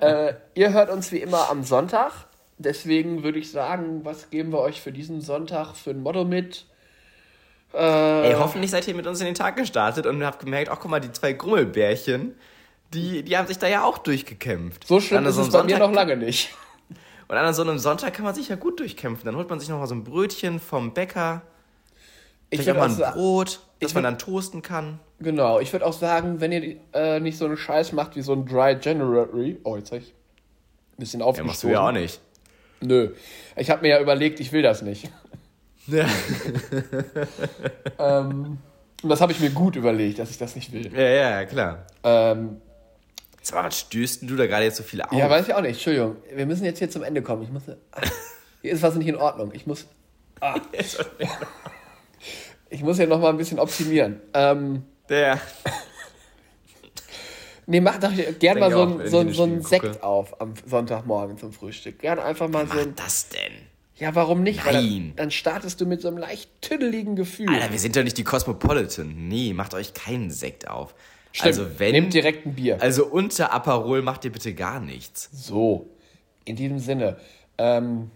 Äh, 0.00 0.34
ihr 0.54 0.72
hört 0.72 0.90
uns 0.90 1.12
wie 1.12 1.18
immer 1.18 1.48
am 1.50 1.62
Sonntag. 1.64 2.12
deswegen 2.58 3.22
würde 3.22 3.38
ich 3.38 3.50
sagen, 3.50 4.00
was 4.04 4.30
geben 4.30 4.52
wir 4.52 4.60
euch 4.60 4.80
für 4.80 4.92
diesen 4.92 5.20
Sonntag 5.20 5.74
für 5.74 5.90
ein 5.90 6.02
Motto 6.02 6.24
mit? 6.24 6.66
Äh, 7.72 8.30
Ey, 8.30 8.34
hoffentlich 8.34 8.70
seid 8.70 8.86
ihr 8.88 8.94
mit 8.94 9.06
uns 9.06 9.20
in 9.20 9.26
den 9.26 9.34
Tag 9.34 9.56
gestartet 9.56 10.04
und 10.06 10.24
habt 10.24 10.40
gemerkt, 10.40 10.70
ach 10.70 10.78
guck 10.80 10.90
mal, 10.90 11.00
die 11.00 11.12
zwei 11.12 11.32
Grummelbärchen, 11.32 12.34
die, 12.92 13.22
die 13.22 13.36
haben 13.36 13.46
sich 13.46 13.58
da 13.58 13.68
ja 13.68 13.84
auch 13.84 13.98
durchgekämpft. 13.98 14.86
so 14.88 14.98
schlimm 15.00 15.24
ist 15.26 15.36
so 15.36 15.42
es 15.42 15.50
bei 15.50 15.62
mir 15.62 15.70
Sonntag- 15.76 15.78
noch 15.88 15.92
lange 15.94 16.16
nicht. 16.16 16.50
Und 17.28 17.36
an 17.36 17.54
so 17.54 17.62
einem 17.62 17.78
Sonntag 17.78 18.12
kann 18.14 18.24
man 18.24 18.34
sich 18.34 18.48
ja 18.48 18.56
gut 18.56 18.80
durchkämpfen. 18.80 19.24
Dann 19.24 19.36
holt 19.36 19.48
man 19.48 19.60
sich 19.60 19.68
noch 19.68 19.78
mal 19.78 19.86
so 19.86 19.94
ein 19.94 20.02
Brötchen 20.02 20.58
vom 20.58 20.92
Bäcker, 20.92 21.42
Ich 22.50 22.60
vielleicht 22.62 22.78
auch 22.78 22.88
mal 22.88 23.04
ein 23.04 23.12
Brot, 23.14 23.60
das 23.80 23.90
ich 23.90 23.94
man 23.94 24.04
dann 24.04 24.18
toasten 24.18 24.60
kann. 24.62 24.98
Genau, 25.20 25.60
ich 25.60 25.72
würde 25.72 25.86
auch 25.86 25.92
sagen, 25.92 26.40
wenn 26.40 26.50
ihr 26.52 26.76
äh, 26.92 27.20
nicht 27.20 27.38
so 27.38 27.44
einen 27.44 27.56
Scheiß 27.56 27.92
macht 27.92 28.16
wie 28.16 28.22
so 28.22 28.32
ein 28.32 28.44
Dry 28.46 28.76
January. 28.80 29.58
Oh, 29.64 29.76
jetzt 29.76 29.92
hab 29.92 29.98
ich 29.98 30.08
ein 30.08 30.96
bisschen 30.98 31.20
Ja, 31.20 31.26
aufgestoßen. 31.26 31.46
machst 31.46 31.62
du 31.64 31.68
ja 31.68 31.80
auch 31.86 31.92
nicht. 31.92 32.20
Nö. 32.80 33.10
Ich 33.56 33.70
habe 33.70 33.82
mir 33.82 33.88
ja 33.88 34.00
überlegt, 34.00 34.40
ich 34.40 34.52
will 34.52 34.62
das 34.62 34.82
nicht. 34.82 35.10
Ja, 35.86 36.06
ähm, 37.98 38.58
und 39.02 39.08
das 39.08 39.20
habe 39.20 39.32
ich 39.32 39.40
mir 39.40 39.50
gut 39.50 39.76
überlegt, 39.76 40.18
dass 40.18 40.30
ich 40.30 40.38
das 40.38 40.54
nicht 40.54 40.72
will. 40.72 40.92
ja, 40.94 41.00
ja 41.40 41.44
klar. 41.46 41.86
Ähm, 42.04 42.60
Sag 43.42 43.56
mal, 43.56 43.66
was 43.68 43.78
stößt 43.80 44.20
denn 44.22 44.28
du 44.28 44.36
da 44.36 44.46
gerade 44.46 44.64
jetzt 44.64 44.76
so 44.76 44.82
viel 44.82 45.00
auf? 45.00 45.12
ja, 45.12 45.28
weiß 45.30 45.48
ich 45.48 45.54
auch 45.54 45.62
nicht. 45.62 45.72
Entschuldigung. 45.72 46.16
Wir 46.34 46.44
müssen 46.46 46.64
jetzt 46.64 46.78
hier 46.78 46.90
zum 46.90 47.02
Ende 47.02 47.22
kommen. 47.22 47.42
Ich 47.42 47.50
muss. 47.50 47.62
Ah, 47.92 48.02
hier 48.60 48.72
ist 48.72 48.82
was 48.82 48.94
nicht 48.96 49.08
in 49.08 49.16
Ordnung. 49.16 49.50
Ich 49.54 49.66
muss. 49.66 49.86
Ah, 50.40 50.56
ich 52.70 52.82
muss 52.82 52.96
hier 52.96 53.06
noch 53.06 53.20
mal 53.20 53.30
ein 53.30 53.36
bisschen 53.36 53.58
optimieren. 53.58 54.20
Ähm, 54.32 54.82
Der. 55.08 55.40
nee, 57.66 57.80
mach 57.80 57.98
doch 57.98 58.12
gern 58.38 58.58
mal 58.58 58.70
so 58.70 58.78
auch, 58.82 59.00
so 59.04 59.06
so 59.06 59.18
ein 59.20 59.28
Spiegel 59.32 59.56
gucke. 59.58 59.68
Sekt 59.68 60.02
auf 60.02 60.40
am 60.40 60.54
Sonntagmorgen 60.66 61.38
zum 61.38 61.52
Frühstück. 61.52 61.98
Gern 61.98 62.18
einfach 62.18 62.48
mal 62.48 62.66
so 62.66 62.74
Mach 62.74 62.82
ein. 62.82 62.94
das 62.96 63.28
denn? 63.28 63.52
Ja, 63.96 64.14
warum 64.14 64.42
nicht? 64.42 64.64
Nein. 64.64 64.72
Dann, 64.74 65.12
dann 65.16 65.30
startest 65.30 65.80
du 65.80 65.86
mit 65.86 66.00
so 66.00 66.08
einem 66.08 66.16
leicht 66.16 66.50
tüdeligen 66.62 67.16
Gefühl. 67.16 67.48
Alter, 67.50 67.70
wir 67.70 67.78
sind 67.78 67.96
doch 67.96 68.02
nicht 68.02 68.16
die 68.16 68.24
Cosmopolitan. 68.24 69.28
Nee, 69.28 69.52
macht 69.52 69.74
euch 69.74 69.92
keinen 69.92 70.30
Sekt 70.30 70.68
auf. 70.68 70.94
Stimmt. 71.32 71.46
Also 71.46 71.78
wenn. 71.78 71.92
Nehmt 71.92 72.14
direkt 72.14 72.46
ein 72.46 72.54
Bier. 72.54 72.80
Also 72.80 73.04
unter 73.06 73.52
Aperol 73.52 74.00
macht 74.02 74.24
ihr 74.24 74.32
bitte 74.32 74.54
gar 74.54 74.80
nichts. 74.80 75.28
So, 75.32 75.90
in 76.46 76.56
diesem 76.56 76.78
Sinne, 76.78 77.18
ähm, 77.58 78.10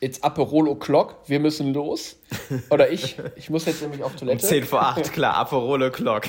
it's 0.00 0.22
Aperol 0.22 0.68
o'clock, 0.68 1.16
wir 1.26 1.40
müssen 1.40 1.72
los. 1.72 2.16
Oder 2.70 2.90
ich, 2.90 3.16
ich 3.36 3.50
muss 3.50 3.64
jetzt 3.66 3.82
nämlich 3.82 4.02
auf 4.02 4.12
Um 4.12 4.18
Toilette. 4.18 4.46
10 4.46 4.64
vor 4.64 4.82
8, 4.82 5.12
klar, 5.12 5.34
Aperol 5.36 5.82
O'Clock. 5.84 6.28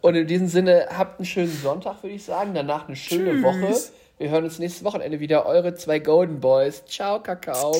Und 0.00 0.14
in 0.14 0.26
diesem 0.26 0.48
Sinne, 0.48 0.88
habt 0.96 1.18
einen 1.18 1.26
schönen 1.26 1.52
Sonntag, 1.52 2.02
würde 2.02 2.16
ich 2.16 2.24
sagen. 2.24 2.54
Danach 2.54 2.86
eine 2.86 2.96
schöne 2.96 3.32
Tschüss. 3.32 3.42
Woche. 3.42 3.92
Wir 4.18 4.30
hören 4.30 4.44
uns 4.44 4.58
nächstes 4.58 4.84
Wochenende 4.84 5.20
wieder. 5.20 5.46
Eure 5.46 5.74
zwei 5.74 5.98
Golden 5.98 6.40
Boys. 6.40 6.84
Ciao, 6.86 7.20
Kakao. 7.20 7.74